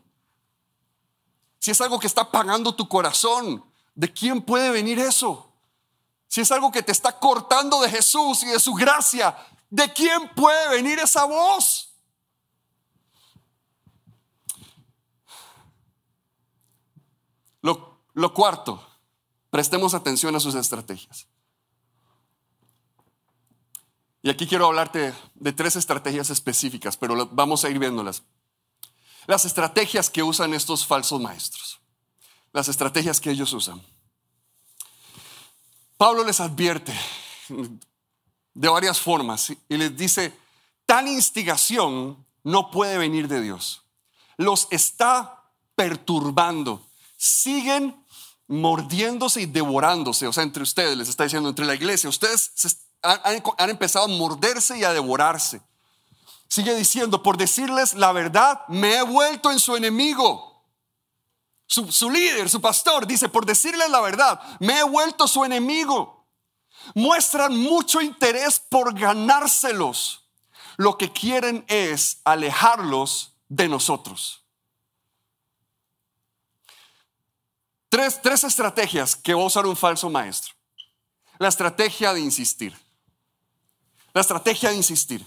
Si 1.58 1.70
es 1.70 1.80
algo 1.80 1.98
que 1.98 2.06
está 2.06 2.30
pagando 2.30 2.74
tu 2.74 2.86
corazón, 2.86 3.64
¿de 3.94 4.12
quién 4.12 4.42
puede 4.42 4.70
venir 4.70 4.98
eso? 4.98 5.49
Si 6.30 6.42
es 6.42 6.52
algo 6.52 6.70
que 6.70 6.84
te 6.84 6.92
está 6.92 7.18
cortando 7.18 7.80
de 7.80 7.90
Jesús 7.90 8.44
y 8.44 8.46
de 8.46 8.60
su 8.60 8.72
gracia, 8.72 9.36
¿de 9.68 9.92
quién 9.92 10.32
puede 10.36 10.68
venir 10.68 11.00
esa 11.00 11.24
voz? 11.24 11.88
Lo, 18.12 18.34
cuarto, 18.34 18.86
prestemos 19.50 19.92
atención 19.94 20.36
a 20.36 20.40
sus 20.40 20.54
estrategias. 20.54 21.26
Y 24.22 24.30
aquí 24.30 24.46
quiero 24.46 24.66
hablarte 24.66 25.12
de 25.34 25.52
tres 25.52 25.74
estrategias 25.74 26.30
específicas, 26.30 26.96
pero 26.96 27.28
vamos 27.32 27.64
a 27.64 27.70
ir 27.70 27.78
viéndolas. 27.78 28.22
Las 29.26 29.44
estrategias 29.46 30.10
que 30.10 30.22
usan 30.22 30.54
estos 30.54 30.86
falsos 30.86 31.20
maestros. 31.20 31.80
Las 32.52 32.68
estrategias 32.68 33.20
que 33.20 33.30
ellos 33.30 33.52
usan. 33.52 33.82
Pablo 36.00 36.24
les 36.24 36.40
advierte 36.40 36.98
de 38.54 38.68
varias 38.70 38.98
formas 38.98 39.50
y 39.50 39.76
les 39.76 39.94
dice, 39.94 40.34
tal 40.86 41.06
instigación 41.06 42.24
no 42.42 42.70
puede 42.70 42.96
venir 42.96 43.28
de 43.28 43.42
Dios. 43.42 43.82
Los 44.38 44.66
está 44.70 45.44
perturbando. 45.74 46.88
Siguen 47.18 48.02
mordiéndose 48.46 49.42
y 49.42 49.46
devorándose. 49.46 50.26
O 50.26 50.32
sea, 50.32 50.42
entre 50.42 50.62
ustedes, 50.62 50.96
les 50.96 51.10
está 51.10 51.24
diciendo, 51.24 51.50
entre 51.50 51.66
la 51.66 51.74
iglesia, 51.74 52.08
ustedes 52.08 52.50
han, 53.02 53.68
empezado 53.68 54.06
a 54.06 54.08
morderse 54.08 54.78
y 54.78 54.84
a 54.84 54.94
devorarse. 54.94 55.60
Sigue 56.48 56.74
diciendo, 56.76 57.22
por 57.22 57.36
decirles 57.36 57.92
la 57.92 58.12
verdad, 58.12 58.62
me 58.68 58.94
he 58.94 59.02
vuelto 59.02 59.52
en 59.52 59.58
su 59.58 59.76
enemigo. 59.76 60.49
Su, 61.70 62.10
líder, 62.10 62.50
su 62.50 62.60
pastor, 62.60 63.06
dice, 63.06 63.28
por 63.28 63.46
decirles 63.46 63.88
la 63.90 64.00
verdad, 64.00 64.40
me 64.58 64.80
he 64.80 64.82
vuelto 64.82 65.28
su 65.28 65.44
enemigo. 65.44 66.26
Muestran 66.96 67.56
mucho 67.56 68.00
interés 68.00 68.58
por 68.58 68.92
ganárselos. 68.92 70.28
Lo 70.78 70.98
que 70.98 71.12
quieren 71.12 71.64
es 71.68 72.22
alejarlos 72.24 73.36
de 73.48 73.68
nosotros. 73.68 74.42
Tres, 77.88 78.20
tres 78.20 78.42
estrategias 78.42 79.14
que 79.14 79.32
va 79.32 79.42
a 79.42 79.46
usar 79.46 79.64
un 79.64 79.76
falso 79.76 80.10
maestro. 80.10 80.52
La 81.38 81.46
estrategia 81.46 82.12
de 82.12 82.20
insistir. 82.20 82.76
La 84.12 84.22
estrategia 84.22 84.70
de 84.70 84.76
insistir. 84.76 85.24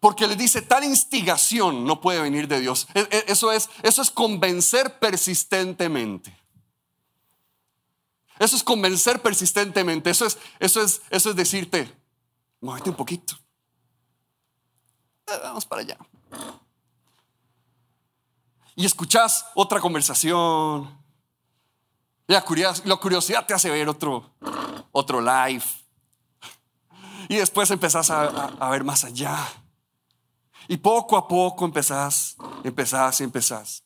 Porque 0.00 0.26
les 0.26 0.38
dice, 0.38 0.62
tal 0.62 0.82
instigación 0.82 1.84
no 1.84 2.00
puede 2.00 2.22
venir 2.22 2.48
de 2.48 2.60
Dios. 2.60 2.88
E, 2.94 3.00
e, 3.00 3.24
eso 3.28 3.52
es, 3.52 3.68
eso 3.82 4.00
es 4.00 4.10
convencer 4.10 4.98
persistentemente. 4.98 6.34
Eso 8.38 8.56
es 8.56 8.64
convencer 8.64 9.20
persistentemente. 9.20 10.08
Eso 10.08 10.24
es, 10.24 10.38
eso 10.58 10.80
es, 10.80 11.02
eso 11.10 11.30
es 11.30 11.36
decirte, 11.36 11.94
muévete 12.62 12.88
un 12.88 12.96
poquito. 12.96 13.34
Eh, 15.26 15.38
vamos 15.42 15.66
para 15.66 15.82
allá. 15.82 15.98
Y 18.74 18.86
escuchas 18.86 19.44
otra 19.54 19.80
conversación. 19.80 20.98
La 22.26 22.42
curiosidad, 22.42 23.44
te 23.44 23.52
hace 23.52 23.68
ver 23.68 23.86
otro, 23.90 24.30
otro 24.92 25.20
live. 25.20 25.64
Y 27.28 27.36
después 27.36 27.70
empezás 27.70 28.08
a 28.10 28.70
ver 28.70 28.82
más 28.82 29.04
allá. 29.04 29.36
Y 30.70 30.76
poco 30.76 31.16
a 31.16 31.26
poco 31.26 31.64
empezás, 31.64 32.36
empezás 32.62 33.20
y 33.20 33.24
empezás. 33.24 33.82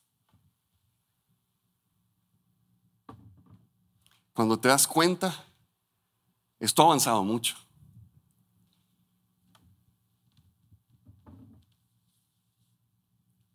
Cuando 4.35 4.59
te 4.59 4.67
das 4.67 4.85
cuenta, 4.85 5.47
esto 6.59 6.83
ha 6.83 6.85
avanzado 6.85 7.23
mucho. 7.23 7.55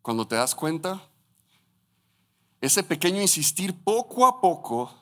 Cuando 0.01 0.27
te 0.27 0.35
das 0.35 0.53
cuenta, 0.53 1.01
ese 2.59 2.83
pequeño 2.83 3.21
insistir 3.21 3.81
poco 3.81 4.25
a 4.25 4.41
poco 4.41 4.93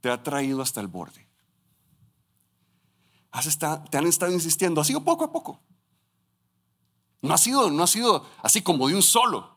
te 0.00 0.08
ha 0.08 0.22
traído 0.22 0.62
hasta 0.62 0.80
el 0.80 0.86
borde. 0.86 1.28
te 3.90 3.98
han 3.98 4.06
estado 4.06 4.32
insistiendo, 4.32 4.80
ha 4.80 4.84
sido 4.84 5.04
poco 5.04 5.24
a 5.26 5.30
poco. 5.30 5.67
No 7.20 7.34
ha 7.34 7.38
sido, 7.38 7.70
no 7.70 7.82
ha 7.82 7.86
sido 7.86 8.26
así 8.42 8.62
como 8.62 8.88
de 8.88 8.94
un 8.94 9.02
solo. 9.02 9.56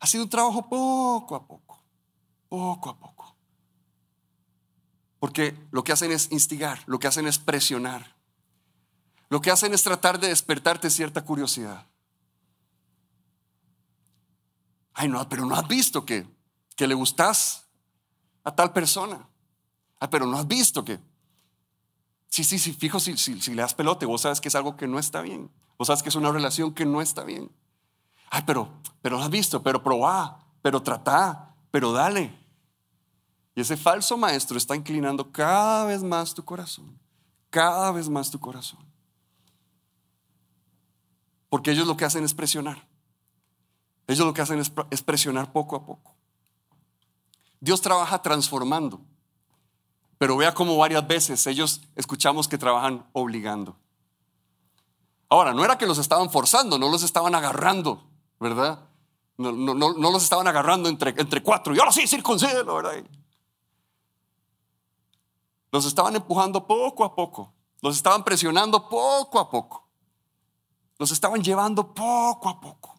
Ha 0.00 0.06
sido 0.06 0.24
un 0.24 0.30
trabajo 0.30 0.68
poco 0.68 1.34
a 1.34 1.46
poco, 1.46 1.82
poco 2.48 2.90
a 2.90 2.98
poco. 2.98 3.36
Porque 5.18 5.56
lo 5.70 5.82
que 5.82 5.92
hacen 5.92 6.12
es 6.12 6.30
instigar, 6.30 6.82
lo 6.86 6.98
que 6.98 7.06
hacen 7.06 7.26
es 7.26 7.38
presionar. 7.38 8.14
Lo 9.30 9.40
que 9.40 9.50
hacen 9.50 9.72
es 9.72 9.82
tratar 9.82 10.20
de 10.20 10.28
despertarte 10.28 10.90
cierta 10.90 11.24
curiosidad. 11.24 11.86
Ay, 14.92 15.08
no, 15.08 15.28
pero 15.28 15.44
no 15.44 15.56
has 15.56 15.66
visto 15.66 16.04
que, 16.04 16.26
que 16.76 16.86
le 16.86 16.94
gustas 16.94 17.64
a 18.44 18.54
tal 18.54 18.72
persona. 18.72 19.26
Ay, 19.98 20.08
pero 20.10 20.26
no 20.26 20.36
has 20.36 20.46
visto 20.46 20.84
que. 20.84 21.00
Sí, 22.28 22.44
sí, 22.44 22.58
sí, 22.58 22.72
fijo, 22.74 23.00
si, 23.00 23.16
si, 23.16 23.40
si 23.40 23.54
le 23.54 23.62
das 23.62 23.74
pelote, 23.74 24.06
vos 24.06 24.20
sabes 24.20 24.40
que 24.40 24.48
es 24.48 24.54
algo 24.54 24.76
que 24.76 24.86
no 24.86 24.98
está 24.98 25.22
bien. 25.22 25.50
Vos 25.84 25.88
sabes 25.88 26.02
que 26.02 26.08
es 26.08 26.14
una 26.14 26.32
relación 26.32 26.72
que 26.72 26.86
no 26.86 27.02
está 27.02 27.24
bien. 27.24 27.52
Ay, 28.30 28.40
pero, 28.46 28.70
pero 29.02 29.20
has 29.20 29.28
visto, 29.28 29.62
pero 29.62 29.82
probá, 29.82 30.42
pero 30.62 30.82
trata, 30.82 31.54
pero 31.70 31.92
dale. 31.92 32.34
Y 33.54 33.60
ese 33.60 33.76
falso 33.76 34.16
maestro 34.16 34.56
está 34.56 34.74
inclinando 34.74 35.30
cada 35.30 35.84
vez 35.84 36.02
más 36.02 36.32
tu 36.32 36.42
corazón, 36.42 36.98
cada 37.50 37.92
vez 37.92 38.08
más 38.08 38.30
tu 38.30 38.40
corazón. 38.40 38.80
Porque 41.50 41.72
ellos 41.72 41.86
lo 41.86 41.98
que 41.98 42.06
hacen 42.06 42.24
es 42.24 42.32
presionar. 42.32 42.88
Ellos 44.06 44.24
lo 44.24 44.32
que 44.32 44.40
hacen 44.40 44.60
es, 44.60 45.02
presionar 45.02 45.52
poco 45.52 45.76
a 45.76 45.84
poco. 45.84 46.16
Dios 47.60 47.82
trabaja 47.82 48.22
transformando, 48.22 49.02
pero 50.16 50.38
vea 50.38 50.54
cómo 50.54 50.78
varias 50.78 51.06
veces 51.06 51.46
ellos 51.46 51.82
escuchamos 51.94 52.48
que 52.48 52.56
trabajan 52.56 53.06
obligando. 53.12 53.76
Ahora, 55.34 55.52
no 55.52 55.64
era 55.64 55.76
que 55.76 55.84
los 55.84 55.98
estaban 55.98 56.30
forzando, 56.30 56.78
no 56.78 56.88
los 56.88 57.02
estaban 57.02 57.34
agarrando, 57.34 58.04
¿verdad? 58.38 58.88
No, 59.36 59.50
los 59.50 60.22
estaban 60.22 60.46
agarrando 60.46 60.88
entre, 60.88 61.10
entre 61.10 61.42
cuatro 61.42 61.74
y 61.74 61.78
ahora 61.80 61.90
sí, 61.90 62.06
circuncídelo, 62.06 62.76
¿verdad? 62.76 63.04
Los 65.72 65.86
estaban 65.86 66.14
empujando 66.14 66.64
poco 66.64 67.02
a 67.02 67.16
poco. 67.16 67.52
Los 67.82 67.96
estaban 67.96 68.22
presionando 68.22 68.88
poco 68.88 69.40
a 69.40 69.50
poco. 69.50 69.88
Los 71.00 71.10
estaban 71.10 71.42
llevando 71.42 71.92
poco 71.92 72.48
a 72.48 72.60
poco. 72.60 72.93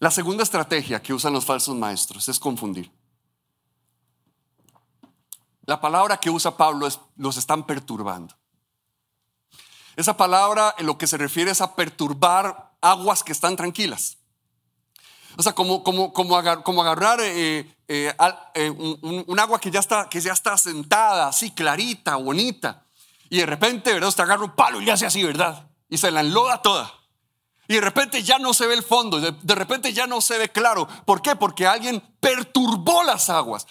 La 0.00 0.10
segunda 0.10 0.44
estrategia 0.44 1.02
que 1.02 1.12
usan 1.12 1.32
los 1.32 1.44
falsos 1.44 1.74
maestros 1.74 2.28
es 2.28 2.38
confundir. 2.38 2.90
La 5.66 5.80
palabra 5.80 6.16
que 6.16 6.30
usa 6.30 6.56
Pablo 6.56 6.86
es 6.86 6.98
los 7.16 7.36
están 7.36 7.66
perturbando. 7.66 8.34
Esa 9.96 10.16
palabra 10.16 10.74
en 10.78 10.86
lo 10.86 10.96
que 10.96 11.08
se 11.08 11.16
refiere 11.16 11.50
es 11.50 11.60
a 11.60 11.74
perturbar 11.74 12.72
aguas 12.80 13.24
que 13.24 13.32
están 13.32 13.56
tranquilas. 13.56 14.18
O 15.36 15.42
sea, 15.42 15.52
como, 15.52 15.82
como, 15.82 16.12
como, 16.12 16.36
agarrar 16.36 17.20
eh, 17.20 17.68
eh, 17.86 18.12
eh, 18.54 18.70
un, 18.70 19.38
agua 19.38 19.60
que 19.60 19.70
ya, 19.70 19.80
está, 19.80 20.08
que 20.08 20.20
ya 20.20 20.32
está 20.32 20.56
sentada, 20.56 21.28
así 21.28 21.50
clarita, 21.50 22.16
bonita. 22.16 22.84
Y 23.28 23.38
de 23.38 23.46
repente, 23.46 23.92
¿verdad? 23.92 24.08
Usted 24.08 24.24
agarra 24.24 24.44
un 24.44 24.54
palo 24.54 24.80
y 24.80 24.84
le 24.84 24.92
hace 24.92 25.06
así, 25.06 25.22
¿verdad? 25.22 25.68
Y 25.88 25.98
se 25.98 26.10
la 26.10 26.20
enloda 26.20 26.62
toda. 26.62 26.97
Y 27.68 27.74
de 27.74 27.80
repente 27.82 28.22
ya 28.22 28.38
no 28.38 28.54
se 28.54 28.66
ve 28.66 28.74
el 28.74 28.82
fondo, 28.82 29.20
de 29.20 29.54
repente 29.54 29.92
ya 29.92 30.06
no 30.06 30.22
se 30.22 30.38
ve 30.38 30.48
claro. 30.48 30.88
¿Por 31.04 31.20
qué? 31.20 31.36
Porque 31.36 31.66
alguien 31.66 32.02
perturbó 32.18 33.02
las 33.02 33.28
aguas. 33.28 33.66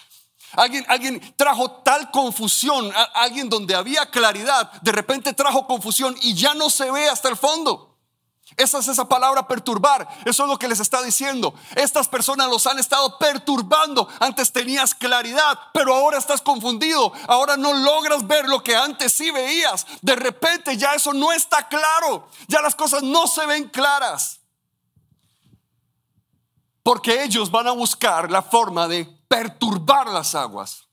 Alguien, 0.52 0.84
alguien 0.88 1.34
trajo 1.36 1.82
tal 1.82 2.10
confusión, 2.10 2.90
alguien 3.14 3.48
donde 3.50 3.74
había 3.74 4.06
claridad, 4.06 4.72
de 4.82 4.92
repente 4.92 5.34
trajo 5.34 5.66
confusión 5.66 6.16
y 6.22 6.34
ya 6.34 6.54
no 6.54 6.70
se 6.70 6.90
ve 6.90 7.08
hasta 7.08 7.28
el 7.28 7.36
fondo. 7.36 7.87
Esa 8.58 8.78
es 8.78 8.88
esa 8.88 9.08
palabra 9.08 9.46
perturbar. 9.46 10.06
Eso 10.24 10.42
es 10.42 10.48
lo 10.48 10.58
que 10.58 10.68
les 10.68 10.80
está 10.80 11.02
diciendo. 11.02 11.54
Estas 11.76 12.08
personas 12.08 12.48
los 12.48 12.66
han 12.66 12.78
estado 12.78 13.16
perturbando. 13.16 14.08
Antes 14.20 14.52
tenías 14.52 14.94
claridad, 14.94 15.58
pero 15.72 15.94
ahora 15.94 16.18
estás 16.18 16.42
confundido. 16.42 17.12
Ahora 17.28 17.56
no 17.56 17.72
logras 17.72 18.26
ver 18.26 18.48
lo 18.48 18.62
que 18.62 18.76
antes 18.76 19.12
sí 19.12 19.30
veías. 19.30 19.86
De 20.02 20.16
repente 20.16 20.76
ya 20.76 20.94
eso 20.94 21.12
no 21.12 21.32
está 21.32 21.68
claro. 21.68 22.28
Ya 22.48 22.60
las 22.60 22.74
cosas 22.74 23.02
no 23.02 23.26
se 23.26 23.46
ven 23.46 23.68
claras. 23.68 24.40
Porque 26.82 27.22
ellos 27.22 27.50
van 27.50 27.68
a 27.68 27.72
buscar 27.72 28.30
la 28.30 28.42
forma 28.42 28.88
de 28.88 29.04
perturbar 29.28 30.08
las 30.08 30.34
aguas, 30.34 30.88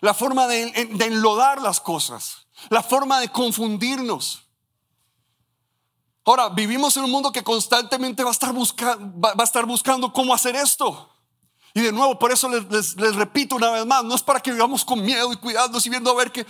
la 0.00 0.14
forma 0.14 0.46
de, 0.46 0.72
enlodar 1.00 1.60
las 1.60 1.80
cosas, 1.80 2.46
la 2.70 2.82
forma 2.82 3.20
de 3.20 3.28
confundirnos. 3.28 4.41
Ahora, 6.24 6.48
vivimos 6.48 6.96
en 6.96 7.04
un 7.04 7.10
mundo 7.10 7.32
que 7.32 7.42
constantemente 7.42 8.22
va 8.22 8.30
a 8.30 9.42
estar, 9.44 9.66
buscando 9.66 10.12
cómo 10.12 10.32
hacer 10.32 10.54
esto. 10.56 11.08
Y 11.74 11.80
de 11.80 11.92
nuevo, 11.92 12.18
por 12.18 12.30
eso 12.30 12.48
les, 12.48 12.96
les, 12.96 13.16
repito 13.16 13.56
una 13.56 13.70
vez 13.70 13.86
más, 13.86 14.04
no 14.04 14.14
es 14.14 14.22
para 14.22 14.40
que 14.40 14.52
vivamos 14.52 14.84
con 14.84 15.02
miedo 15.02 15.32
y 15.32 15.36
cuidándonos 15.36 15.84
y 15.86 15.90
viendo 15.90 16.10
a 16.10 16.14
ver 16.14 16.30
que... 16.30 16.46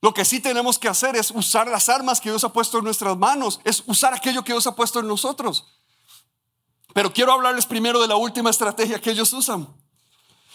Lo 0.00 0.12
que 0.12 0.24
sí 0.24 0.40
tenemos 0.40 0.80
que 0.80 0.88
hacer 0.88 1.14
es 1.14 1.30
usar 1.30 1.68
las 1.68 1.88
armas 1.88 2.20
que 2.20 2.28
Dios 2.28 2.42
ha 2.42 2.52
puesto 2.52 2.78
en 2.78 2.84
nuestras 2.84 3.16
manos, 3.16 3.60
es 3.62 3.84
usar 3.86 4.12
aquello 4.12 4.42
que 4.42 4.52
Dios 4.52 4.66
ha 4.66 4.74
puesto 4.74 4.98
en 4.98 5.06
nosotros. 5.06 5.64
Pero 6.92 7.12
quiero 7.12 7.32
hablarles 7.32 7.66
primero 7.66 8.00
de 8.00 8.08
la 8.08 8.16
última 8.16 8.50
estrategia 8.50 9.00
que 9.00 9.12
ellos 9.12 9.32
usan 9.32 9.68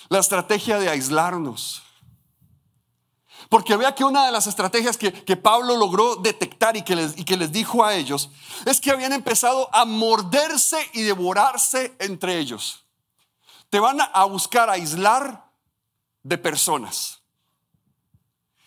la 0.10 0.20
estrategia 0.20 0.80
de 0.80 0.90
aislarnos. 0.90 1.84
Porque 3.50 3.76
vea 3.76 3.96
que 3.96 4.04
una 4.04 4.26
de 4.26 4.32
las 4.32 4.48
estrategias 4.48 4.98
que, 4.98 5.12
Pablo 5.38 5.78
logró 5.78 6.16
detectar 6.18 6.76
y 6.76 6.82
que, 6.82 6.96
les, 6.96 7.18
y 7.18 7.24
que 7.24 7.38
les 7.38 7.52
dijo 7.52 7.84
a 7.84 7.96
ellos 7.96 8.30
es 8.66 8.82
que 8.82 8.92
habían 8.92 9.14
empezado 9.14 9.70
a 9.74 9.86
morderse 9.86 10.78
y 10.94 11.04
devorarse 11.04 11.96
entre 12.00 12.38
ellos. 12.38 12.86
Te 13.70 13.80
van 13.80 14.00
a 14.02 14.24
buscar 14.26 14.70
aislar 14.70 15.46
de 16.24 16.38
personas. 16.38 17.22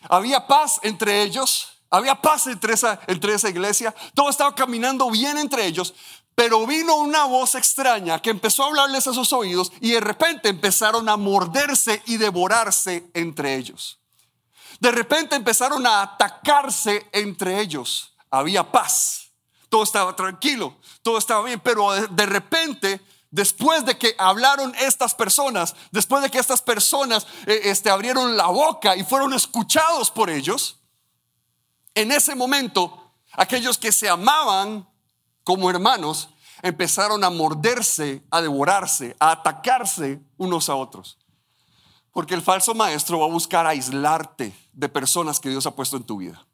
Había 0.08 0.46
paz 0.46 0.80
entre 0.82 1.22
ellos, 1.22 1.82
había 1.90 2.14
paz 2.14 2.46
entre 2.46 2.72
esa, 2.72 3.00
entre 3.06 3.34
esa 3.34 3.50
iglesia, 3.50 3.94
todo 4.14 4.30
estaba 4.30 4.54
caminando 4.54 5.10
bien 5.10 5.36
entre 5.36 5.66
ellos, 5.66 5.94
pero 6.34 6.66
vino 6.66 6.96
una 6.96 7.24
voz 7.24 7.54
extraña 7.54 8.20
que 8.22 8.30
empezó 8.30 8.64
a 8.64 8.68
hablarles 8.68 9.06
a 9.06 9.12
sus 9.12 9.30
oídos 9.32 9.72
y 9.80 9.90
de 9.90 10.00
repente 10.00 10.48
empezaron 10.48 11.08
a 11.08 11.18
morderse 11.18 12.02
y 12.06 12.16
devorarse 12.16 13.10
entre 13.12 13.56
ellos. 13.56 13.99
De 14.80 14.90
repente 14.90 15.36
empezaron 15.36 15.86
a 15.86 16.02
atacarse 16.02 17.08
entre 17.12 17.60
ellos. 17.60 18.14
Había 18.30 18.70
paz. 18.72 19.30
Todo 19.68 19.84
estaba 19.84 20.16
tranquilo, 20.16 20.76
todo 21.02 21.16
estaba 21.16 21.44
bien, 21.44 21.60
pero 21.60 21.92
de 21.92 22.26
repente 22.26 23.00
después 23.30 23.84
de 23.84 23.96
que 23.96 24.14
hablaron 24.18 24.74
estas 24.80 25.14
personas, 25.14 25.74
después 25.90 26.22
de 26.22 26.30
que 26.30 26.38
estas 26.38 26.60
personas 26.60 27.26
eh, 27.46 27.60
este, 27.64 27.90
abrieron 27.90 28.36
la 28.36 28.46
boca 28.46 28.96
y 28.96 29.04
fueron 29.04 29.32
escuchados 29.32 30.10
por 30.10 30.28
ellos, 30.28 30.80
en 31.94 32.12
ese 32.12 32.34
momento 32.34 33.12
aquellos 33.32 33.78
que 33.78 33.92
se 33.92 34.08
amaban 34.08 34.88
como 35.44 35.70
hermanos 35.70 36.30
empezaron 36.62 37.24
a 37.24 37.30
morderse, 37.30 38.22
a 38.30 38.40
devorarse, 38.40 39.16
a 39.18 39.32
atacarse 39.32 40.20
unos 40.36 40.68
a 40.68 40.74
otros. 40.74 41.18
Porque 42.20 42.35
el 42.35 42.42
falso 42.42 42.74
maestro 42.74 43.18
va 43.18 43.24
a 43.24 43.30
buscar 43.30 43.66
aislarte 43.66 44.54
de 44.74 44.90
personas 44.90 45.40
que 45.40 45.48
Dios 45.48 45.64
ha 45.64 45.74
puesto 45.74 45.96
en 45.96 46.02
tu 46.02 46.18
vida. 46.18 46.46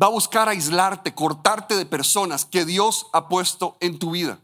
Va 0.00 0.06
a 0.06 0.10
buscar 0.10 0.48
aislarte, 0.48 1.12
cortarte 1.12 1.74
de 1.74 1.86
personas 1.86 2.44
que 2.44 2.64
Dios 2.64 3.08
ha 3.12 3.26
puesto 3.26 3.76
en 3.80 3.98
tu 3.98 4.12
vida. 4.12 4.38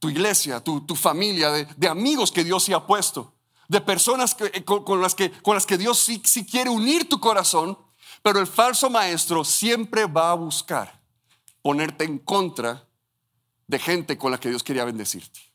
Tu 0.00 0.10
iglesia, 0.10 0.62
tu, 0.62 0.84
familia, 0.94 1.50
de, 1.50 1.88
amigos 1.88 2.30
que 2.30 2.44
Dios 2.44 2.64
sí 2.64 2.74
ha 2.74 2.86
puesto, 2.86 3.32
de 3.68 3.80
personas 3.80 4.36
eh, 4.52 4.62
con, 4.64 5.00
las 5.00 5.14
que, 5.14 5.78
Dios 5.78 5.98
sí 5.98 6.44
quiere 6.44 6.68
unir 6.68 7.08
tu 7.08 7.18
corazón, 7.18 7.78
pero 8.22 8.38
el 8.38 8.46
falso 8.46 8.90
maestro 8.90 9.44
siempre 9.44 10.04
va 10.04 10.32
a 10.32 10.34
buscar 10.34 11.00
ponerte 11.62 12.04
en 12.04 12.18
contra 12.18 12.86
de 13.66 13.78
gente 13.78 14.18
con 14.18 14.30
la 14.30 14.38
que 14.38 14.50
Dios 14.50 14.62
quería 14.62 14.84
bendecirte. 14.84 15.45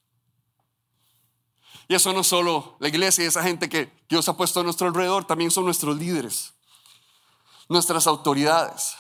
Y 1.92 1.96
eso 1.96 2.14
no 2.14 2.24
solo 2.24 2.78
la 2.80 2.88
iglesia 2.88 3.22
y 3.22 3.28
esa 3.28 3.44
gente 3.44 3.68
que 3.68 3.92
Dios 4.08 4.30
ha 4.30 4.38
puesto 4.38 4.62
a 4.62 4.64
nuestro 4.64 4.88
alrededor, 4.88 5.26
también 5.26 5.52
son 5.52 5.66
nuestros 5.66 5.98
líderes 5.98 6.54
nuestras 7.68 8.08
autoridades. 8.08 8.96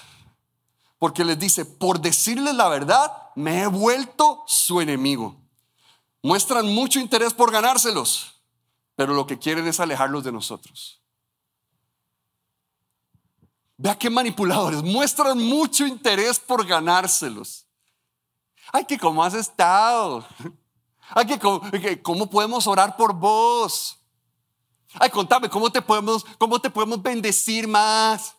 Porque 1.00 1.24
les 1.24 1.40
dice, 1.40 1.64
por 1.64 2.02
decirles 2.02 2.54
la 2.54 2.68
verdad, 2.68 3.30
me 3.38 3.62
he 3.62 3.68
vuelto 3.68 4.44
su 4.46 4.82
enemigo. 4.82 5.38
Muestran 6.22 6.66
mucho 6.66 7.00
interés 7.00 7.34
por 7.34 7.50
ganárselos, 7.50 8.42
pero 8.98 9.14
lo 9.14 9.26
que 9.26 9.40
quieren 9.40 9.66
es 9.68 9.80
alejarlos 9.80 10.26
de 10.26 10.34
nosotros. 10.34 11.02
Vea 13.78 13.98
qué 13.98 14.10
manipuladores, 14.10 14.84
muestran 14.84 15.38
mucho 15.38 15.88
interés 15.88 16.42
por 16.42 16.68
ganárselos. 16.68 17.66
Ay, 18.74 18.84
que 18.84 19.00
cómo 19.00 19.24
has 19.24 19.34
estado. 19.34 20.28
Ay, 21.14 21.40
cómo, 22.02 22.30
podemos 22.30 22.68
orar 22.68 22.96
por 22.96 23.14
vos. 23.14 23.98
Ay, 24.94 25.10
contame, 25.10 25.50
¿cómo 25.50 25.72
te 25.72 25.82
podemos, 25.82 26.26
cómo 26.38 26.60
te 26.60 26.70
podemos 26.70 27.02
bendecir 27.02 27.68
más? 27.68 28.36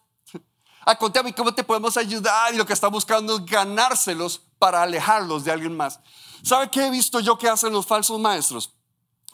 a 0.85 0.97
contarme 0.97 1.35
cómo 1.35 1.55
te 1.55 1.63
podemos 1.63 1.97
ayudar 1.97 2.53
y 2.53 2.57
lo 2.57 2.67
que 2.67 2.73
está 2.73 2.89
buscando 2.89 3.37
es 3.37 3.47
ganárselos 3.47 4.43
para 4.59 4.83
alejarlos 4.83 5.45
de 5.45 5.53
alguien 5.53 5.77
más. 5.77 6.01
¿Sabe 6.43 6.71
qué 6.71 6.87
he 6.87 6.91
visto 6.91 7.21
yo 7.21 7.39
que 7.39 7.49
hacen 7.49 7.73
los 7.73 7.87
falsos 7.87 8.19
maestros? 8.19 8.75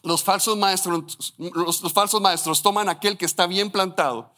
Los 0.03 0.23
falsos 0.23 0.57
maestros, 0.57 1.35
los, 1.39 1.93
falsos 1.93 2.21
maestros 2.21 2.63
toman 2.63 2.89
aquel 2.89 3.17
que 3.17 3.25
está 3.25 3.47
bien 3.47 3.71
plantado 3.71 4.33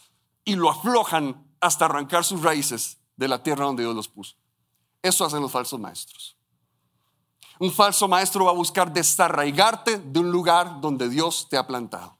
y 0.44 0.54
lo 0.54 0.70
aflojan 0.70 1.46
hasta 1.60 1.84
arrancar 1.84 2.24
sus 2.24 2.42
raíces 2.42 2.98
de 3.16 3.28
la 3.28 3.42
tierra 3.42 3.66
donde 3.66 3.82
Dios 3.82 3.94
los 3.94 4.08
puso. 4.08 4.36
Eso 5.02 5.24
hacen 5.24 5.42
los 5.42 5.52
falsos 5.52 5.78
maestros. 5.78 6.36
Un 7.60 7.70
falso 7.70 8.08
maestro 8.08 8.46
va 8.46 8.52
a 8.52 8.54
buscar 8.54 8.90
desarraigarte 8.90 9.98
de 9.98 10.18
un 10.18 10.32
lugar 10.32 10.80
donde 10.80 11.10
Dios 11.10 11.46
te 11.50 11.58
ha 11.58 11.66
plantado. 11.66 12.16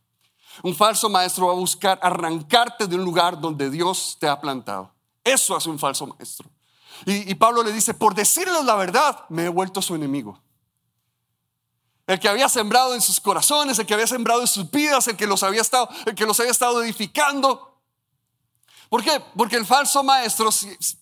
Un 0.62 0.76
falso 0.76 1.08
maestro 1.08 1.46
va 1.46 1.54
a 1.54 1.56
buscar 1.56 1.98
arrancarte 2.02 2.86
de 2.86 2.94
un 2.94 3.02
lugar 3.02 3.40
donde 3.40 3.70
Dios 3.70 4.18
te 4.20 4.28
ha 4.28 4.38
plantado. 4.38 4.92
Eso 5.24 5.56
hace 5.56 5.70
un 5.70 5.78
falso 5.78 6.06
maestro. 6.06 6.50
Y, 7.06 7.34
Pablo 7.36 7.62
le 7.62 7.72
dice, 7.72 7.94
por 7.94 8.14
decirles 8.14 8.62
la 8.66 8.74
verdad, 8.74 9.24
me 9.30 9.46
he 9.46 9.48
vuelto 9.48 9.80
su 9.80 9.94
enemigo. 9.94 10.38
El 12.06 12.20
que 12.20 12.28
había 12.28 12.50
sembrado 12.50 12.94
en 12.94 13.00
sus 13.00 13.18
corazones, 13.18 13.78
el 13.78 13.86
que 13.86 13.94
había 13.94 14.06
sembrado 14.06 14.42
en 14.42 14.46
sus 14.46 14.70
vidas, 14.70 15.08
el 15.08 15.16
que 15.16 15.26
los 15.26 15.42
había 15.42 15.62
estado, 15.62 15.88
el 16.04 16.14
que 16.14 16.26
los 16.26 16.38
había 16.38 16.52
estado 16.52 16.82
edificando. 16.82 17.69
¿Por 18.90 19.02
qué? 19.02 19.22
Porque 19.34 19.56
el 19.56 19.64
falso 19.64 20.02
maestro 20.02 20.50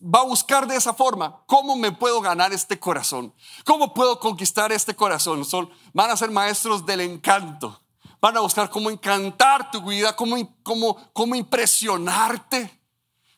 va 0.02 0.20
a 0.20 0.24
buscar 0.24 0.68
de 0.68 0.76
esa 0.76 0.94
forma, 0.94 1.42
¿cómo 1.46 1.74
me 1.74 1.90
puedo 1.90 2.20
ganar 2.20 2.52
este 2.52 2.78
corazón? 2.78 3.34
¿Cómo 3.64 3.92
puedo 3.92 4.20
conquistar 4.20 4.70
este 4.70 4.94
corazón? 4.94 5.44
Son, 5.44 5.68
van 5.92 6.10
a 6.10 6.16
ser 6.16 6.30
maestros 6.30 6.86
del 6.86 7.00
encanto 7.00 7.80
van 8.20 8.36
a 8.36 8.40
buscar 8.40 8.70
cómo 8.70 8.90
encantar 8.90 9.70
tu 9.70 9.82
vida, 9.82 10.14
cómo, 10.16 10.36
cómo, 10.62 10.96
cómo 11.12 11.34
impresionarte, 11.34 12.80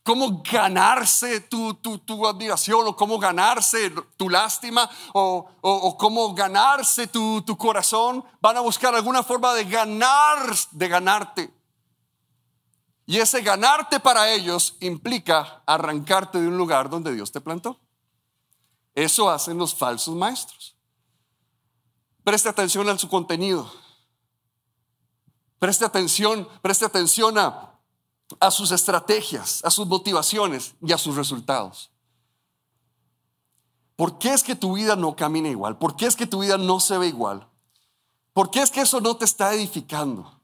cómo 0.03 0.43
ganarse 0.51 1.41
tu, 1.41 1.75
tu, 1.75 2.27
admiración 2.27 2.87
o 2.87 2.97
cómo 2.97 3.19
ganarse 3.19 3.91
tu 4.17 4.31
lástima 4.31 4.89
o, 5.13 5.47
o, 5.61 5.97
cómo 5.99 6.35
ganarse 6.35 7.07
tu, 7.07 7.43
tu 7.43 7.57
corazón. 7.57 8.25
Van 8.41 8.57
a 8.57 8.61
buscar 8.61 8.95
alguna 8.95 9.23
forma 9.23 9.53
de 9.55 9.65
ganar, 9.65 10.39
de 10.71 10.89
ganarte. 10.89 11.60
Y 13.11 13.19
ese 13.19 13.43
ganarte 13.43 13.99
para 13.99 14.33
ellos 14.33 14.77
implica 14.79 15.65
arrancarte 15.67 16.41
de 16.41 16.47
un 16.47 16.57
lugar 16.57 16.89
donde 16.89 17.13
Dios 17.13 17.33
te 17.33 17.41
plantó. 17.41 17.81
Eso 18.95 19.29
hacen 19.29 19.59
los 19.59 19.75
falsos 19.75 20.15
maestros. 20.15 20.77
Preste 22.23 22.49
atención 22.49 22.89
a 22.89 22.97
su 22.97 23.09
contenido. 23.09 23.69
Preste 25.59 25.85
atención, 25.85 26.49
preste 26.63 26.85
atención 26.85 27.37
a, 27.37 27.81
a 28.39 28.51
sus 28.53 28.71
estrategias, 28.71 29.61
a 29.65 29.73
sus 29.73 29.89
motivaciones 29.89 30.77
y 30.81 30.93
a 30.93 30.99
sus 30.99 31.17
resultados. 31.17 31.91
¿Por 33.97 34.19
qué 34.19 34.35
es 34.35 34.45
que 34.45 34.55
tu 34.55 34.75
vida 34.75 34.95
no 34.95 35.17
camina 35.17 35.49
igual? 35.49 35.79
¿Por 35.79 35.97
qué 35.97 36.07
es 36.07 36.15
que 36.15 36.29
tu 36.29 36.43
vida 36.43 36.59
no 36.59 36.79
se 36.79 36.97
ve 36.97 37.09
igual? 37.09 37.49
¿Por 38.33 38.53
qué 38.53 38.63
es 38.63 38.71
que 38.71 38.83
eso 38.83 39.01
no 39.01 39.17
te 39.17 39.25
está 39.25 39.53
edificando? 39.53 40.40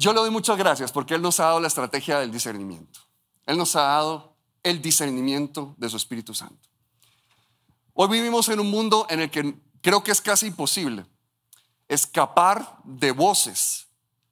Yo 0.00 0.14
le 0.14 0.20
doy 0.20 0.30
muchas 0.30 0.56
gracias 0.56 0.92
porque 0.92 1.14
Él 1.14 1.20
nos 1.20 1.40
ha 1.40 1.44
dado 1.44 1.60
la 1.60 1.68
estrategia 1.68 2.18
del 2.18 2.32
discernimiento. 2.32 3.00
Él 3.44 3.58
nos 3.58 3.76
ha 3.76 3.82
dado 3.82 4.34
el 4.62 4.80
discernimiento 4.80 5.74
de 5.76 5.90
su 5.90 5.98
Espíritu 5.98 6.32
Santo. 6.32 6.70
Hoy 7.92 8.08
vivimos 8.08 8.48
en 8.48 8.60
un 8.60 8.70
mundo 8.70 9.06
en 9.10 9.20
el 9.20 9.30
que 9.30 9.54
creo 9.82 10.02
que 10.02 10.10
es 10.10 10.22
casi 10.22 10.46
imposible 10.46 11.04
escapar 11.86 12.78
de 12.82 13.12
voces 13.12 13.88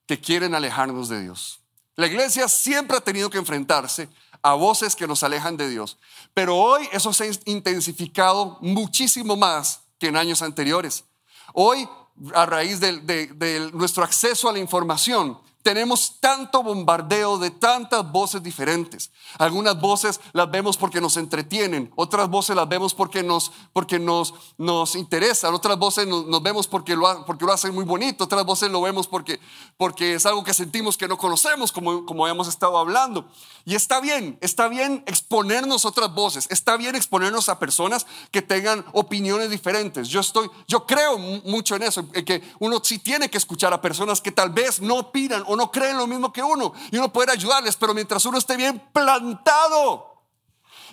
que 0.07 0.19
quieren 0.19 0.55
alejarnos 0.55 1.11
de 1.11 1.21
Dios. 1.21 1.61
La 1.97 2.07
iglesia 2.07 2.49
siempre 2.49 2.97
ha 2.97 3.03
tenido 3.03 3.29
que 3.29 3.37
enfrentarse 3.37 4.09
a 4.41 4.55
voces 4.55 4.97
que 4.97 5.07
nos 5.07 5.23
alejan 5.23 5.59
de 5.59 5.69
Dios, 5.69 5.99
pero 6.33 6.57
hoy 6.57 6.89
eso 6.93 7.13
se 7.13 7.25
ha 7.25 7.31
intensificado 7.45 8.57
muchísimo 8.63 9.37
más 9.37 9.83
que 9.99 10.07
en 10.07 10.17
años 10.17 10.41
anteriores. 10.41 11.05
Hoy, 11.53 11.87
a 12.35 12.47
raíz 12.47 12.81
de, 12.81 13.01
de 13.03 13.71
nuestro 13.75 14.03
acceso 14.03 14.49
a 14.49 14.53
la 14.53 14.61
información, 14.61 15.39
tenemos 15.63 16.19
tanto 16.21 16.63
bombardeo 16.63 17.39
de 17.39 17.51
tantas 17.51 18.11
voces 18.11 18.43
diferentes. 18.43 19.11
Algunas 19.39 19.81
voces 19.81 20.21
las 20.33 20.51
vemos 20.51 20.77
porque 20.77 21.01
nos 21.01 21.17
entretienen, 21.17 21.91
otras 21.97 22.29
voces 22.29 22.57
las 22.57 22.69
vemos 22.69 22.95
porque 22.95 23.23
nos, 23.23 23.53
porque 23.73 23.99
nos, 23.99 24.35
nos 24.57 24.95
interesan, 24.95 25.55
otras 25.55 25.79
voces 25.79 26.07
nos, 26.07 26.43
vemos 26.43 26.67
porque 26.67 26.97
lo, 26.97 27.25
porque 27.27 27.45
lo 27.45 27.53
hacen 27.53 27.75
muy 27.75 27.85
bonito, 27.85 28.25
otras 28.25 28.45
voces 28.45 28.71
lo 28.71 28.81
vemos 28.81 29.07
porque, 29.09 29.41
porque 29.77 30.15
es 30.15 30.27
algo 30.27 30.45
que 30.45 30.55
sentimos 30.55 30.97
que 30.97 31.09
no 31.09 31.19
conocemos, 31.19 31.73
como, 31.73 32.07
como 32.07 32.25
habíamos 32.25 32.49
estado 32.49 32.79
hablando. 32.79 33.29
Y 33.65 33.75
está 33.75 34.01
bien, 34.01 34.39
está 34.41 34.69
bien 34.69 35.03
exponernos 35.07 35.85
otras 35.85 36.15
voces, 36.15 36.47
está 36.51 36.77
bien 36.77 36.95
exponernos 36.95 37.49
a 37.49 37.59
personas 37.59 38.07
que 38.31 38.41
tengan 38.41 38.85
opiniones 38.93 39.51
diferentes. 39.51 40.09
Yo 40.09 40.21
estoy, 40.21 40.49
yo 40.67 40.87
creo 40.87 41.19
mucho 41.19 41.77
en 41.77 41.83
eso, 41.83 42.07
en 42.13 42.25
que 42.25 42.43
uno 42.61 42.81
sí 42.83 42.99
tiene 42.99 43.29
que 43.29 43.37
escuchar 43.39 43.73
a 43.73 43.83
personas 43.83 44.21
que 44.21 44.33
tal 44.33 44.51
vez 44.51 44.81
no 44.81 44.97
opinan 44.97 45.45
o 45.49 45.57
no 45.57 45.71
creen 45.71 45.97
lo 45.97 46.07
mismo 46.07 46.33
que 46.33 46.43
uno 46.43 46.73
y 46.91 46.99
uno 46.99 47.13
puede 47.13 47.33
ayudarles, 47.33 47.77
pero 47.77 47.95
mientras 47.95 48.25
uno 48.25 48.39
esté 48.39 48.57
bien 48.57 48.79
plantado, 48.93 50.23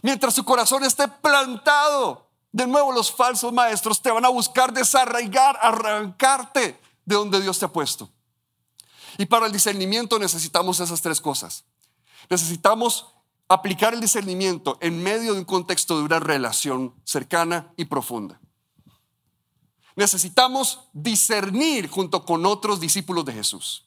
mientras 0.01 0.33
su 0.33 0.43
corazón 0.43 0.83
esté 0.83 1.07
plantado, 1.07 2.29
de 2.51 2.65
nuevo 2.65 2.91
los 2.91 3.11
falsos 3.11 3.51
maestros 3.51 4.01
te 4.01 4.11
van 4.11 4.25
a 4.25 4.29
buscar 4.29 4.73
desarraigar, 4.73 5.57
arrancarte 5.61 6.79
de 7.03 7.15
donde 7.15 7.41
Dios 7.41 7.59
te 7.59 7.65
ha 7.65 7.71
puesto. 7.71 8.09
Y 9.17 9.25
para 9.25 9.45
el 9.45 9.51
discernimiento 9.51 10.17
necesitamos 10.19 10.79
esas 10.79 11.01
tres 11.01 11.21
cosas. 11.21 11.65
Necesitamos 12.29 13.07
aplicar 13.47 13.93
el 13.93 14.01
discernimiento 14.01 14.77
en 14.81 15.01
medio 15.03 15.33
de 15.33 15.39
un 15.39 15.45
contexto 15.45 15.97
de 15.97 16.03
una 16.03 16.19
relación 16.19 16.95
cercana 17.03 17.73
y 17.77 17.85
profunda. 17.85 18.39
Necesitamos 19.95 20.89
discernir 20.93 21.89
junto 21.89 22.25
con 22.25 22.45
otros 22.45 22.79
discípulos 22.79 23.23
de 23.25 23.33
Jesús. 23.33 23.84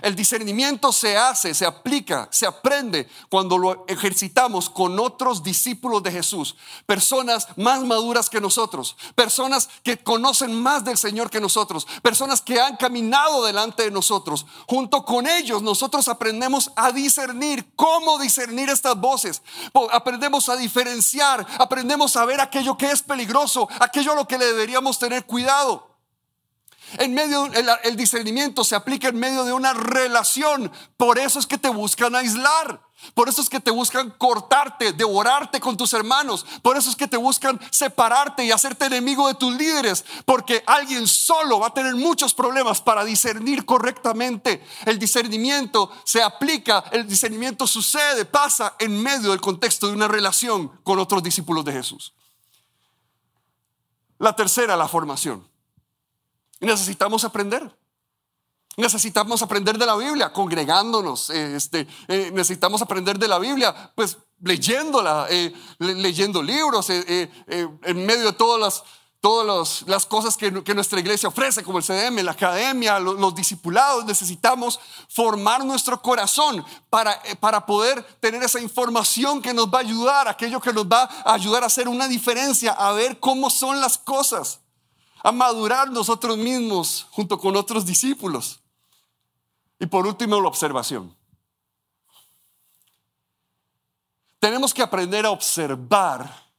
El 0.00 0.16
discernimiento 0.16 0.90
se 0.90 1.16
hace, 1.16 1.54
se 1.54 1.66
aplica, 1.66 2.28
se 2.30 2.46
aprende 2.46 3.08
cuando 3.28 3.58
lo 3.58 3.84
ejercitamos 3.86 4.70
con 4.70 4.98
otros 4.98 5.42
discípulos 5.42 6.02
de 6.02 6.10
Jesús, 6.10 6.56
personas 6.86 7.46
más 7.56 7.82
maduras 7.82 8.30
que 8.30 8.40
nosotros, 8.40 8.96
personas 9.14 9.68
que 9.84 9.98
conocen 9.98 10.60
más 10.60 10.84
del 10.84 10.96
Señor 10.96 11.30
que 11.30 11.40
nosotros, 11.40 11.86
personas 12.02 12.40
que 12.40 12.60
han 12.60 12.76
caminado 12.76 13.44
delante 13.44 13.84
de 13.84 13.90
nosotros. 13.90 14.46
Junto 14.66 15.04
con 15.04 15.26
ellos 15.26 15.62
nosotros 15.62 16.08
aprendemos 16.08 16.72
a 16.74 16.90
discernir, 16.90 17.72
cómo 17.76 18.18
discernir 18.18 18.70
estas 18.70 18.96
voces, 18.96 19.42
aprendemos 19.92 20.48
a 20.48 20.56
diferenciar, 20.56 21.46
aprendemos 21.58 22.16
a 22.16 22.24
ver 22.24 22.40
aquello 22.40 22.76
que 22.76 22.90
es 22.90 23.02
peligroso, 23.02 23.68
aquello 23.78 24.12
a 24.12 24.16
lo 24.16 24.26
que 24.26 24.38
le 24.38 24.46
deberíamos 24.46 24.98
tener 24.98 25.26
cuidado. 25.26 25.91
En 26.98 27.14
medio, 27.14 27.46
el, 27.46 27.68
el 27.84 27.96
discernimiento 27.96 28.64
se 28.64 28.74
aplica 28.74 29.08
en 29.08 29.18
medio 29.18 29.44
de 29.44 29.52
una 29.52 29.72
relación. 29.72 30.70
Por 30.96 31.18
eso 31.18 31.38
es 31.38 31.46
que 31.46 31.58
te 31.58 31.68
buscan 31.68 32.14
aislar. 32.14 32.80
Por 33.14 33.28
eso 33.28 33.42
es 33.42 33.50
que 33.50 33.60
te 33.60 33.70
buscan 33.70 34.10
cortarte, 34.10 34.92
devorarte 34.92 35.60
con 35.60 35.76
tus 35.76 35.92
hermanos. 35.92 36.46
Por 36.62 36.76
eso 36.76 36.88
es 36.88 36.96
que 36.96 37.08
te 37.08 37.16
buscan 37.16 37.60
separarte 37.70 38.44
y 38.44 38.52
hacerte 38.52 38.86
enemigo 38.86 39.26
de 39.28 39.34
tus 39.34 39.54
líderes. 39.54 40.04
Porque 40.24 40.62
alguien 40.66 41.06
solo 41.06 41.60
va 41.60 41.68
a 41.68 41.74
tener 41.74 41.94
muchos 41.96 42.32
problemas 42.32 42.80
para 42.80 43.04
discernir 43.04 43.64
correctamente. 43.64 44.64
El 44.86 44.98
discernimiento 44.98 45.90
se 46.04 46.22
aplica, 46.22 46.84
el 46.92 47.06
discernimiento 47.06 47.66
sucede, 47.66 48.24
pasa 48.24 48.76
en 48.78 49.02
medio 49.02 49.30
del 49.30 49.40
contexto 49.40 49.88
de 49.88 49.94
una 49.94 50.08
relación 50.08 50.68
con 50.84 50.98
otros 50.98 51.22
discípulos 51.22 51.64
de 51.64 51.72
Jesús. 51.72 52.14
La 54.18 54.36
tercera, 54.36 54.76
la 54.76 54.86
formación. 54.86 55.51
Necesitamos 56.62 57.24
aprender. 57.24 57.76
Necesitamos 58.76 59.42
aprender 59.42 59.76
de 59.76 59.84
la 59.84 59.96
Biblia, 59.96 60.32
congregándonos. 60.32 61.28
Eh, 61.30 61.56
este, 61.56 61.86
eh, 62.08 62.30
necesitamos 62.32 62.80
aprender 62.80 63.18
de 63.18 63.28
la 63.28 63.38
Biblia, 63.38 63.92
pues 63.94 64.16
leyéndola, 64.40 65.26
eh, 65.28 65.52
leyendo 65.78 66.42
libros, 66.42 66.88
en 66.88 68.06
medio 68.06 68.26
de 68.26 68.32
todas 68.32 68.60
las, 68.60 68.82
todas 69.20 69.82
las 69.86 70.06
cosas 70.06 70.36
que, 70.36 70.50
nuestra 70.50 71.00
iglesia 71.00 71.28
ofrece, 71.28 71.62
como 71.62 71.78
el 71.78 71.84
CDM, 71.84 72.24
la 72.24 72.32
academia, 72.32 72.98
los, 72.98 73.20
los 73.20 73.34
discipulados. 73.34 74.04
Necesitamos 74.04 74.80
formar 75.08 75.64
nuestro 75.64 76.00
corazón 76.00 76.64
para, 76.88 77.20
para 77.40 77.66
poder 77.66 78.02
tener 78.20 78.42
esa 78.42 78.60
información 78.60 79.42
que 79.42 79.52
nos 79.52 79.66
va 79.66 79.78
a 79.78 79.82
ayudar, 79.82 80.28
aquello 80.28 80.60
que 80.60 80.72
nos 80.72 80.86
va 80.86 81.02
a 81.02 81.34
ayudar 81.34 81.62
a 81.62 81.66
hacer 81.66 81.88
una 81.88 82.08
diferencia, 82.08 82.72
a 82.72 82.92
ver 82.92 83.20
cómo 83.20 83.50
son 83.50 83.80
las 83.80 83.98
cosas, 83.98 84.60
a 85.22 85.32
madurar 85.32 85.90
nosotros 85.90 86.36
mismos 86.36 87.06
junto 87.10 87.38
con 87.38 87.56
otros 87.56 87.86
discípulos. 87.86 88.60
Y 89.78 89.86
por 89.86 90.06
último, 90.06 90.40
la 90.40 90.48
observación. 90.48 91.14
Tenemos 94.38 94.74
que 94.74 94.82
aprender 94.82 95.24
a 95.24 95.30
observar 95.30 96.50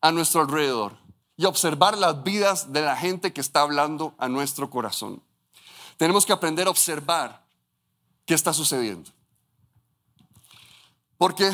a 0.00 0.10
nuestro 0.10 0.40
alrededor 0.40 0.96
y 1.36 1.44
observar 1.44 1.98
las 1.98 2.22
vidas 2.22 2.72
de 2.72 2.82
la 2.82 2.96
gente 2.96 3.32
que 3.32 3.40
está 3.40 3.60
hablando 3.60 4.14
a 4.18 4.28
nuestro 4.28 4.70
corazón. 4.70 5.22
Tenemos 5.96 6.24
que 6.24 6.32
aprender 6.32 6.66
a 6.66 6.70
observar 6.70 7.44
qué 8.24 8.34
está 8.34 8.52
sucediendo. 8.52 9.10
Porque 11.18 11.52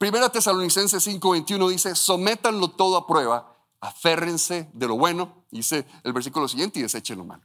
1 0.00 0.30
Tesalonicenses 0.30 1.06
5:21 1.06 1.68
dice, 1.68 1.94
sométanlo 1.94 2.68
todo 2.68 2.96
a 2.96 3.06
prueba, 3.06 3.56
aférrense 3.80 4.68
de 4.72 4.88
lo 4.88 4.96
bueno, 4.96 5.43
dice 5.58 5.86
el 6.02 6.12
versículo 6.12 6.48
siguiente, 6.48 6.78
y 6.78 6.82
desechen 6.82 7.18
lo 7.18 7.24
malo. 7.24 7.42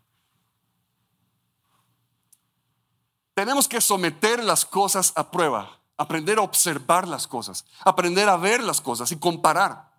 Tenemos 3.34 3.68
que 3.68 3.80
someter 3.80 4.43
las 4.43 4.66
cosas 4.66 5.14
a 5.16 5.32
prueba, 5.32 5.80
aprender 5.97 6.39
a 6.39 6.41
observar 6.41 7.07
las 7.07 7.28
cosas, 7.28 7.66
aprender 7.86 8.28
a 8.28 8.38
ver 8.38 8.62
las 8.62 8.82
cosas 8.82 9.12
y 9.12 9.18
comparar. 9.18 9.89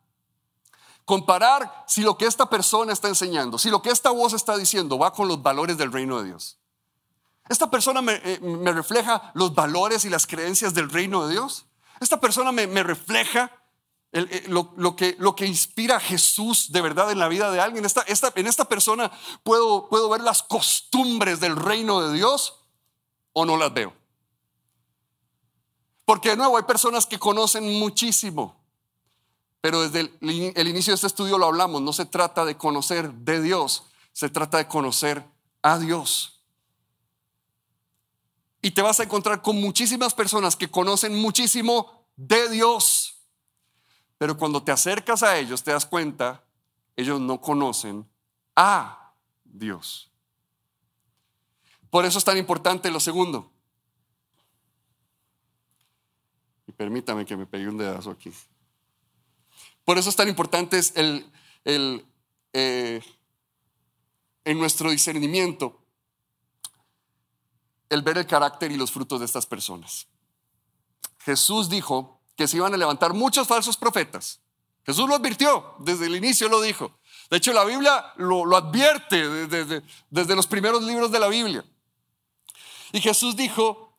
Comparar 1.07 1.85
si 1.87 2.03
lo 2.03 2.19
que 2.19 2.27
esta 2.27 2.51
persona 2.51 2.93
está 2.93 3.09
enseñando, 3.09 3.59
si 3.59 3.71
lo 3.71 3.81
que 3.83 3.91
esta 3.91 4.11
voz 4.11 4.35
está 4.35 4.57
diciendo 4.57 4.99
va 4.99 5.13
con 5.13 5.27
los 5.27 5.43
valores 5.43 5.79
del 5.79 5.91
reino 5.91 6.19
de 6.19 6.29
Dios. 6.29 6.59
Esta 7.49 7.69
persona 7.69 8.01
me, 8.01 8.21
eh, 8.25 8.39
refleja 8.67 9.33
los 9.35 9.55
valores 9.55 10.05
y 10.05 10.09
las 10.09 10.27
creencias 10.27 10.73
del 10.73 10.89
reino 10.89 11.27
de 11.27 11.33
Dios. 11.33 11.67
Esta 11.99 12.21
persona 12.21 12.53
me, 12.53 12.83
refleja 12.83 13.51
eh, 14.13 14.45
lo, 14.49 14.97
que, 14.97 15.47
inspira 15.47 15.97
a 15.97 16.01
Jesús 16.01 16.73
de 16.73 16.81
verdad 16.81 17.13
en 17.13 17.19
la 17.19 17.29
vida 17.29 17.51
de 17.51 17.61
alguien. 17.61 17.85
Esta, 17.85 18.05
en 18.35 18.47
esta 18.47 18.65
persona 18.65 19.11
puedo, 19.43 19.89
puedo 19.89 20.09
ver 20.09 20.21
las 20.21 20.43
costumbres 20.43 21.41
del 21.41 21.57
reino 21.57 22.01
de 22.01 22.17
Dios 22.17 22.57
o 23.33 23.45
no 23.45 23.57
las 23.57 23.73
veo. 23.73 23.95
Porque 26.05 26.31
de 26.31 26.37
nuevo 26.37 26.57
hay 26.57 26.65
personas 26.65 27.07
que 27.07 27.21
conocen 27.21 27.79
muchísimo, 27.79 28.57
pero 29.61 29.83
desde 29.83 30.13
el, 30.21 30.69
inicio 30.69 30.91
de 30.91 30.97
este 30.97 31.07
estudio 31.07 31.39
lo 31.39 31.47
hablamos, 31.47 31.83
no 31.83 31.93
se 31.93 32.05
trata 32.05 32.45
de 32.45 32.57
conocer 32.57 33.13
de 33.13 33.41
Dios, 33.41 33.85
se 34.13 34.29
trata 34.29 34.59
de 34.59 34.67
conocer 34.67 35.25
a 35.63 35.79
Dios. 35.79 36.41
Y 38.61 38.73
te 38.73 38.83
vas 38.83 38.99
a 38.99 39.05
encontrar 39.05 39.41
con 39.41 39.61
muchísimas 39.61 40.13
personas 40.13 40.57
que 40.57 40.69
conocen 40.69 41.15
muchísimo 41.15 42.09
de 42.17 42.49
Dios, 42.49 43.00
pero 44.21 44.37
cuando 44.37 44.63
te 44.63 44.71
acercas 44.71 45.23
a 45.23 45.39
ellos 45.39 45.63
te 45.63 45.71
das 45.71 45.87
cuenta, 45.87 46.45
ellos 46.95 47.19
no 47.19 47.41
conocen 47.41 48.07
a 48.55 49.15
Dios. 49.45 50.13
Por 51.89 52.05
eso 52.05 52.19
es 52.19 52.25
tan 52.25 52.37
importante 52.37 52.91
lo 52.91 53.01
segundo. 53.01 53.51
Y 56.67 56.73
permítame 56.73 57.25
que 57.25 57.35
me 57.35 57.47
pegue 57.47 57.67
un 57.67 57.79
dedazo 57.79 58.11
aquí. 58.11 58.31
Por 59.87 59.97
eso 59.97 60.11
es 60.11 60.17
tan 60.17 60.29
importante 60.29 60.79
el, 60.97 61.33
el 61.65 62.05
eh, 62.53 63.03
en 64.45 64.59
nuestro 64.59 64.91
discernimiento 64.91 65.83
el 67.89 68.03
ver 68.03 68.19
el 68.19 68.27
carácter 68.27 68.71
y 68.71 68.77
los 68.77 68.93
frutos 68.93 69.21
de 69.21 69.25
estas 69.25 69.47
personas. 69.47 70.09
Jesús 71.21 71.71
dijo 71.71 72.20
que 72.41 72.49
se 72.49 72.57
iban 72.57 72.73
a 72.73 72.79
levantar 72.79 73.13
muchos 73.13 73.47
falsos 73.47 73.77
profetas. 73.77 74.41
Jesús 74.87 75.07
lo 75.07 75.15
advirtió, 75.15 75.75
desde 75.79 76.07
el 76.07 76.17
inicio 76.17 76.49
lo 76.49 76.63
dijo. 76.63 76.99
De 77.29 77.37
hecho, 77.37 77.53
la 77.53 77.65
Biblia 77.65 78.15
lo, 78.17 78.57
advierte 78.57 79.29
desde 80.09 80.35
los 80.35 80.47
primeros 80.47 80.83
libros 80.83 81.13
de 81.13 81.19
la 81.19 81.29
Biblia. 81.29 81.63
Y 82.93 83.01
Jesús 83.03 83.37
dijo, 83.37 83.95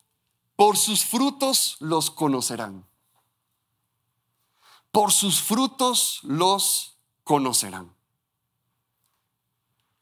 por 0.55 0.75
sus 0.75 1.05
frutos 1.05 1.77
los 1.81 2.09
conocerán. 2.09 2.83
Por 4.89 5.11
sus 5.11 5.39
frutos 5.39 6.21
los 6.23 6.97
conocerán. 7.23 7.95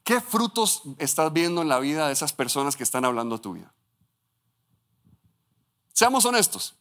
¿Qué 0.05 0.21
frutos 0.21 0.83
estás 0.97 1.33
viendo 1.33 1.61
en 1.61 1.67
la 1.67 1.79
vida 1.79 2.07
de 2.07 2.13
esas 2.13 2.31
personas 2.31 2.77
que 2.77 2.83
están 2.83 3.03
hablando 3.03 3.35
a 3.35 3.41
tu 3.41 3.51
vida? 3.51 3.73
Seamos 5.91 6.23
honestos. 6.23 6.78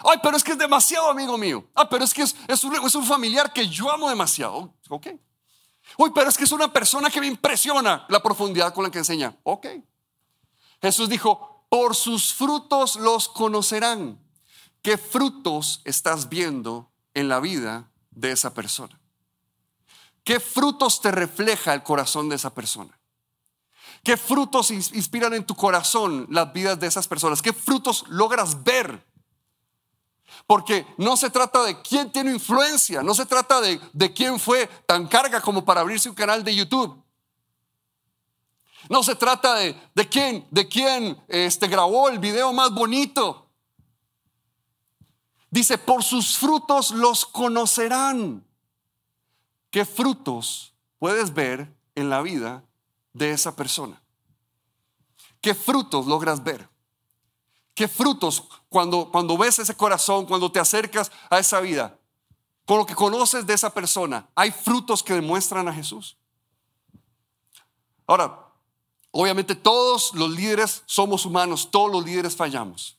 Ay, 0.00 0.18
pero 0.22 0.36
es 0.36 0.42
que 0.42 0.52
es 0.52 0.58
demasiado 0.58 1.08
amigo 1.10 1.38
mío. 1.38 1.66
Ah, 1.74 1.88
pero 1.88 2.04
es 2.04 2.12
que 2.12 2.22
es, 2.22 2.34
es, 2.48 2.64
un, 2.64 3.04
familiar 3.04 3.52
que 3.52 3.68
yo 3.68 3.90
amo 3.90 4.08
demasiado. 4.08 4.74
Ok. 4.88 5.08
Uy, 5.98 6.10
pero 6.14 6.28
es 6.28 6.36
que 6.36 6.44
es 6.44 6.52
una 6.52 6.72
persona 6.72 7.10
que 7.10 7.20
me 7.20 7.26
impresiona 7.26 8.04
la 8.08 8.22
profundidad 8.22 8.72
con 8.74 8.84
la 8.84 8.90
que 8.90 8.98
enseña. 8.98 9.36
Ok. 9.44 9.66
Jesús 10.80 11.08
dijo, 11.08 11.66
por 11.68 11.94
sus 11.94 12.34
frutos 12.34 12.96
los 12.96 13.28
conocerán. 13.28 14.18
¿Qué 14.82 14.98
frutos 14.98 15.80
estás 15.84 16.28
viendo 16.28 16.90
en 17.14 17.28
la 17.28 17.40
vida 17.40 17.90
de 18.10 18.32
esa 18.32 18.52
persona? 18.52 19.00
¿Qué 20.24 20.40
frutos 20.40 21.00
te 21.00 21.10
refleja 21.10 21.74
el 21.74 21.82
corazón 21.82 22.28
de 22.28 22.36
esa 22.36 22.54
persona? 22.54 22.98
¿Qué 24.02 24.18
frutos 24.18 24.70
inspiran 24.70 25.32
en 25.32 25.44
tu 25.44 25.54
corazón 25.54 26.26
las 26.30 26.52
vidas 26.52 26.78
de 26.78 26.86
esas 26.86 27.08
personas? 27.08 27.40
¿Qué 27.40 27.52
frutos 27.52 28.04
logras 28.08 28.62
ver? 28.62 29.02
Porque 30.46 30.86
no 30.98 31.16
se 31.16 31.30
trata 31.30 31.62
de 31.62 31.80
quién 31.82 32.10
tiene 32.12 32.32
influencia, 32.32 33.02
no 33.02 33.14
se 33.14 33.26
trata 33.26 33.60
de, 33.60 33.80
de 33.92 34.12
quién 34.12 34.38
fue 34.38 34.66
tan 34.86 35.06
carga 35.06 35.40
como 35.40 35.64
para 35.64 35.80
abrirse 35.80 36.08
un 36.08 36.14
canal 36.14 36.44
de 36.44 36.54
YouTube. 36.54 37.02
No 38.88 39.02
se 39.02 39.14
trata 39.14 39.54
de, 39.54 39.80
de 39.94 40.08
quién, 40.08 40.46
de 40.50 40.68
quién 40.68 41.22
este, 41.28 41.68
grabó 41.68 42.08
el 42.08 42.18
video 42.18 42.52
más 42.52 42.70
bonito. 42.70 43.48
Dice, 45.50 45.78
por 45.78 46.02
sus 46.02 46.36
frutos 46.36 46.90
los 46.90 47.24
conocerán. 47.24 48.44
¿Qué 49.70 49.84
frutos 49.84 50.74
puedes 50.98 51.32
ver 51.32 51.74
en 51.94 52.10
la 52.10 52.22
vida 52.22 52.64
de 53.12 53.30
esa 53.30 53.56
persona? 53.56 54.02
¿Qué 55.40 55.54
frutos 55.54 56.06
logras 56.06 56.42
ver? 56.42 56.68
¿Qué 57.74 57.88
frutos 57.88 58.44
cuando, 58.68 59.10
cuando 59.10 59.36
ves 59.36 59.58
ese 59.58 59.76
corazón, 59.76 60.26
cuando 60.26 60.50
te 60.50 60.60
acercas 60.60 61.10
a 61.28 61.38
esa 61.38 61.60
vida? 61.60 61.98
Con 62.64 62.78
lo 62.78 62.86
que 62.86 62.94
conoces 62.94 63.46
de 63.46 63.54
esa 63.54 63.74
persona, 63.74 64.28
¿hay 64.34 64.50
frutos 64.50 65.02
que 65.02 65.14
demuestran 65.14 65.68
a 65.68 65.74
Jesús? 65.74 66.16
Ahora, 68.06 68.44
Obviamente 69.16 69.54
todos 69.54 70.12
los 70.14 70.28
líderes 70.28 70.82
somos 70.86 71.24
humanos, 71.24 71.70
todos 71.70 71.88
los 71.88 72.04
líderes 72.04 72.34
fallamos. 72.34 72.98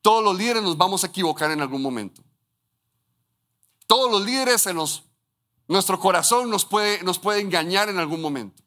Todos 0.00 0.24
los 0.24 0.38
líderes 0.38 0.62
nos 0.62 0.78
vamos 0.78 1.04
a 1.04 1.08
equivocar 1.08 1.50
en 1.50 1.60
algún 1.60 1.82
momento. 1.82 2.22
Todos 3.86 4.10
los 4.10 4.24
líderes 4.24 4.66
en 4.66 4.78
nuestro 5.66 6.00
corazón 6.00 6.48
nos 6.48 6.64
puede, 6.64 7.02
nos 7.02 7.18
puede 7.18 7.42
engañar 7.42 7.90
en 7.90 7.98
algún 7.98 8.22
momento. 8.22 8.62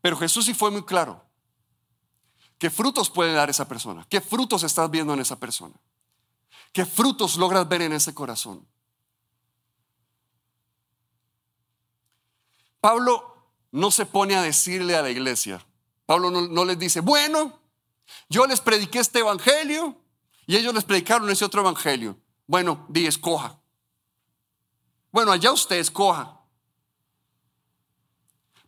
Pero 0.00 0.16
Jesús 0.16 0.46
sí 0.46 0.52
fue 0.52 0.72
muy 0.72 0.82
claro. 0.82 1.24
¿Qué 2.62 2.70
frutos 2.70 3.10
puede 3.10 3.32
dar 3.32 3.50
esa 3.50 3.66
persona? 3.66 4.06
¿Qué 4.08 4.20
frutos 4.20 4.62
estás 4.62 4.88
viendo 4.88 5.12
en 5.12 5.18
esa 5.18 5.34
persona? 5.34 5.74
¿Qué 6.72 6.86
frutos 6.86 7.36
logras 7.36 7.68
ver 7.68 7.82
en 7.82 7.92
ese 7.92 8.14
corazón? 8.14 8.64
Pablo 12.80 13.34
no 13.72 13.90
se 13.90 14.06
pone 14.06 14.36
a 14.36 14.42
decirle 14.42 14.94
a 14.94 15.02
la 15.02 15.10
iglesia, 15.10 15.66
Pablo 16.06 16.30
no, 16.30 16.64
les 16.64 16.78
dice, 16.78 17.00
bueno, 17.00 17.58
yo 18.28 18.46
les 18.46 18.60
prediqué 18.60 19.00
este 19.00 19.18
evangelio 19.18 19.96
y 20.46 20.54
ellos 20.54 20.72
les 20.72 20.84
predicaron 20.84 21.28
ese 21.30 21.44
otro 21.44 21.62
evangelio. 21.62 22.16
Bueno, 22.46 22.86
di, 22.88 23.08
escoja. 23.08 23.58
Bueno, 25.10 25.32
allá 25.32 25.50
usted 25.50 25.80
escoja. 25.80 26.38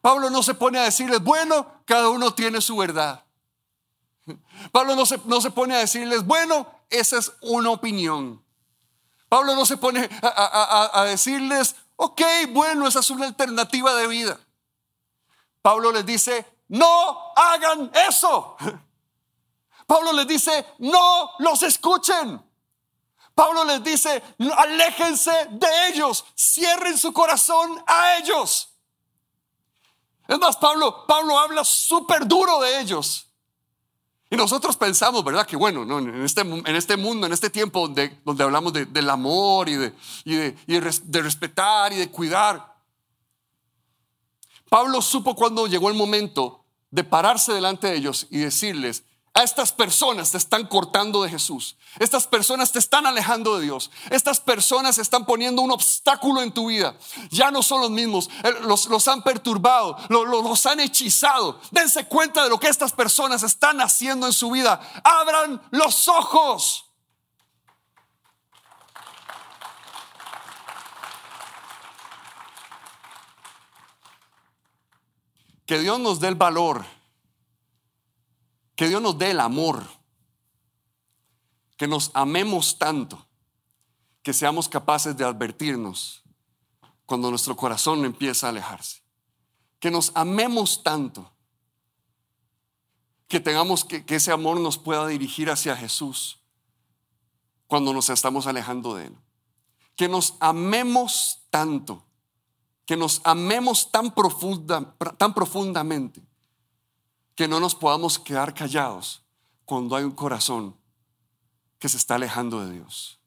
Pablo 0.01 0.31
no 0.31 0.43
se 0.43 0.55
pone 0.55 0.81
a 0.81 0.83
decirles, 0.83 1.23
bueno, 1.23 1.81
cada 1.85 2.09
uno 2.09 2.35
tiene 2.35 2.61
su 2.61 2.77
verdad. 2.77 3.24
Pablo 4.73 4.97
no 4.97 5.07
se, 5.07 5.19
no 5.27 5.41
se 5.41 5.51
pone 5.51 5.75
a 5.75 5.79
decirles, 5.79 6.25
bueno, 6.25 6.67
esa 6.91 7.19
es 7.19 7.33
una 7.43 7.71
opinión. 7.71 8.43
Pablo 9.29 9.55
no 9.55 9.67
se 9.67 9.77
pone 9.77 10.09
a, 10.23 11.05
decirles, 11.09 11.75
ok, 11.97 12.23
bueno, 12.51 12.87
esa 12.87 13.01
es 13.01 13.11
una 13.11 13.27
alternativa 13.27 13.95
de 13.95 14.07
vida. 14.07 14.39
Pablo 15.61 15.91
les 15.91 16.07
dice, 16.07 16.47
no 16.69 17.33
hagan 17.35 17.91
eso. 18.09 18.57
Pablo 19.87 20.13
les 20.13 20.27
dice, 20.27 20.65
no 20.79 21.33
los 21.41 21.63
escuchen. 21.63 22.41
Pablo 23.35 23.65
les 23.65 23.83
dice, 23.83 24.23
aléjense 24.57 25.49
de 25.51 25.89
ellos, 25.89 26.25
cierren 26.37 26.97
su 26.97 27.13
corazón 27.13 27.83
a 27.87 28.17
ellos. 28.19 28.69
Es 30.29 30.39
más, 30.39 30.57
Pablo, 30.57 31.07
Pablo 31.07 31.39
habla 31.39 31.65
súper 31.65 32.27
duro 32.27 32.61
de 32.61 32.81
ellos. 32.81 33.29
Y 34.35 34.37
nosotros 34.37 34.77
pensamos, 34.77 35.23
¿verdad? 35.23 35.47
Que 35.47 35.55
bueno, 35.55 35.85
¿no? 35.85 36.01
en, 36.01 36.25
este, 36.25 36.43
este 36.67 36.97
mundo, 36.97 37.29
en 37.29 37.33
este 37.33 37.51
tiempo 37.51 37.87
donde, 37.87 38.43
hablamos 38.43 38.73
del 38.73 39.09
amor 39.09 39.69
y 39.69 39.77
de 39.77 41.21
respetar 41.21 41.93
y 41.93 41.97
de 41.99 42.11
cuidar. 42.11 42.75
Pablo 44.69 45.01
supo 45.03 45.37
cuando 45.37 45.69
llegó 45.69 45.89
el 45.89 45.95
momento 45.95 46.65
de 46.91 47.05
pararse 47.05 47.53
delante 47.53 47.87
de 47.87 47.95
ellos 47.95 48.27
y 48.29 48.39
decirles, 48.39 49.05
a 49.37 49.43
estas 49.43 49.73
personas 49.73 50.31
te 50.31 50.39
están 50.39 50.65
cortando 50.69 51.25
de 51.25 51.29
Jesús. 51.29 51.77
Estas 51.99 52.25
personas 52.29 52.71
te 52.71 52.79
están 52.79 53.05
alejando 53.05 53.59
de 53.59 53.65
Dios. 53.65 53.91
Estas 54.11 54.39
personas 54.39 54.97
están 54.99 55.27
poniendo 55.27 55.61
un 55.61 55.73
obstáculo 55.73 56.41
en 56.41 56.53
tu 56.53 56.69
vida. 56.69 56.97
Ya 57.31 57.51
no 57.51 57.61
son 57.61 57.81
los 57.81 57.91
mismos. 57.91 58.31
Los, 58.63 59.09
han 59.09 59.23
perturbado. 59.23 59.97
Los, 60.09 60.29
los 60.29 60.67
han 60.67 60.79
hechizado. 60.79 61.61
Dense 61.73 62.07
cuenta 62.07 62.45
de 62.45 62.49
lo 62.49 62.61
que 62.61 62.69
estas 62.69 62.93
personas 62.93 63.43
están 63.43 63.81
haciendo 63.81 64.29
en 64.29 64.33
su 64.33 64.53
vida. 64.53 64.81
Abran 65.03 65.61
los 65.73 66.07
ojos. 66.07 66.85
Que 75.67 75.81
Dios 75.81 75.99
nos 75.99 76.21
dé 76.21 76.29
el 76.29 76.37
valor 76.37 76.94
que 78.77 78.89
Dios 78.89 79.01
nos 79.01 79.19
dé 79.19 79.31
el 79.31 79.41
amor, 79.41 79.87
que 81.77 81.87
nos 81.87 82.11
amemos 82.15 82.79
tanto, 82.79 83.27
que 84.23 84.33
seamos 84.33 84.69
capaces 84.69 85.17
de 85.17 85.25
advertirnos 85.25 86.23
cuando 87.07 87.31
nuestro 87.31 87.57
corazón 87.57 88.05
empieza 88.05 88.47
a 88.47 88.51
alejarse. 88.51 89.03
Que 89.79 89.91
nos 89.91 90.13
amemos 90.15 90.83
tanto, 90.83 91.31
que 93.29 93.41
tengamos 93.41 93.85
que, 93.85 94.05
ese 94.09 94.33
amor 94.33 94.59
nos 94.59 94.79
pueda 94.79 95.07
dirigir 95.07 95.51
hacia 95.51 95.77
Jesús 95.77 96.41
cuando 97.67 97.93
nos 97.93 98.09
estamos 98.11 98.47
alejando 98.47 98.95
de 98.95 99.07
Él. 99.07 99.17
Que 99.95 100.09
nos 100.09 100.35
amemos 100.41 101.43
tanto, 101.51 102.05
que 102.87 102.97
nos 102.97 103.21
amemos 103.25 103.93
tan, 103.93 104.13
profunda, 104.13 104.97
tan 105.17 105.35
profundamente 105.35 106.23
que 107.35 107.49
no 107.49 107.61
nos 107.61 107.75
podamos 107.75 108.19
quedar 108.19 108.55
callados 108.55 109.23
cuando 109.65 109.97
hay 109.97 110.05
un 110.05 110.13
corazón 110.13 110.77
que 111.79 111.89
se 111.89 111.97
está 111.97 112.15
alejando 112.15 112.65
de 112.65 112.73
Dios. 112.75 113.21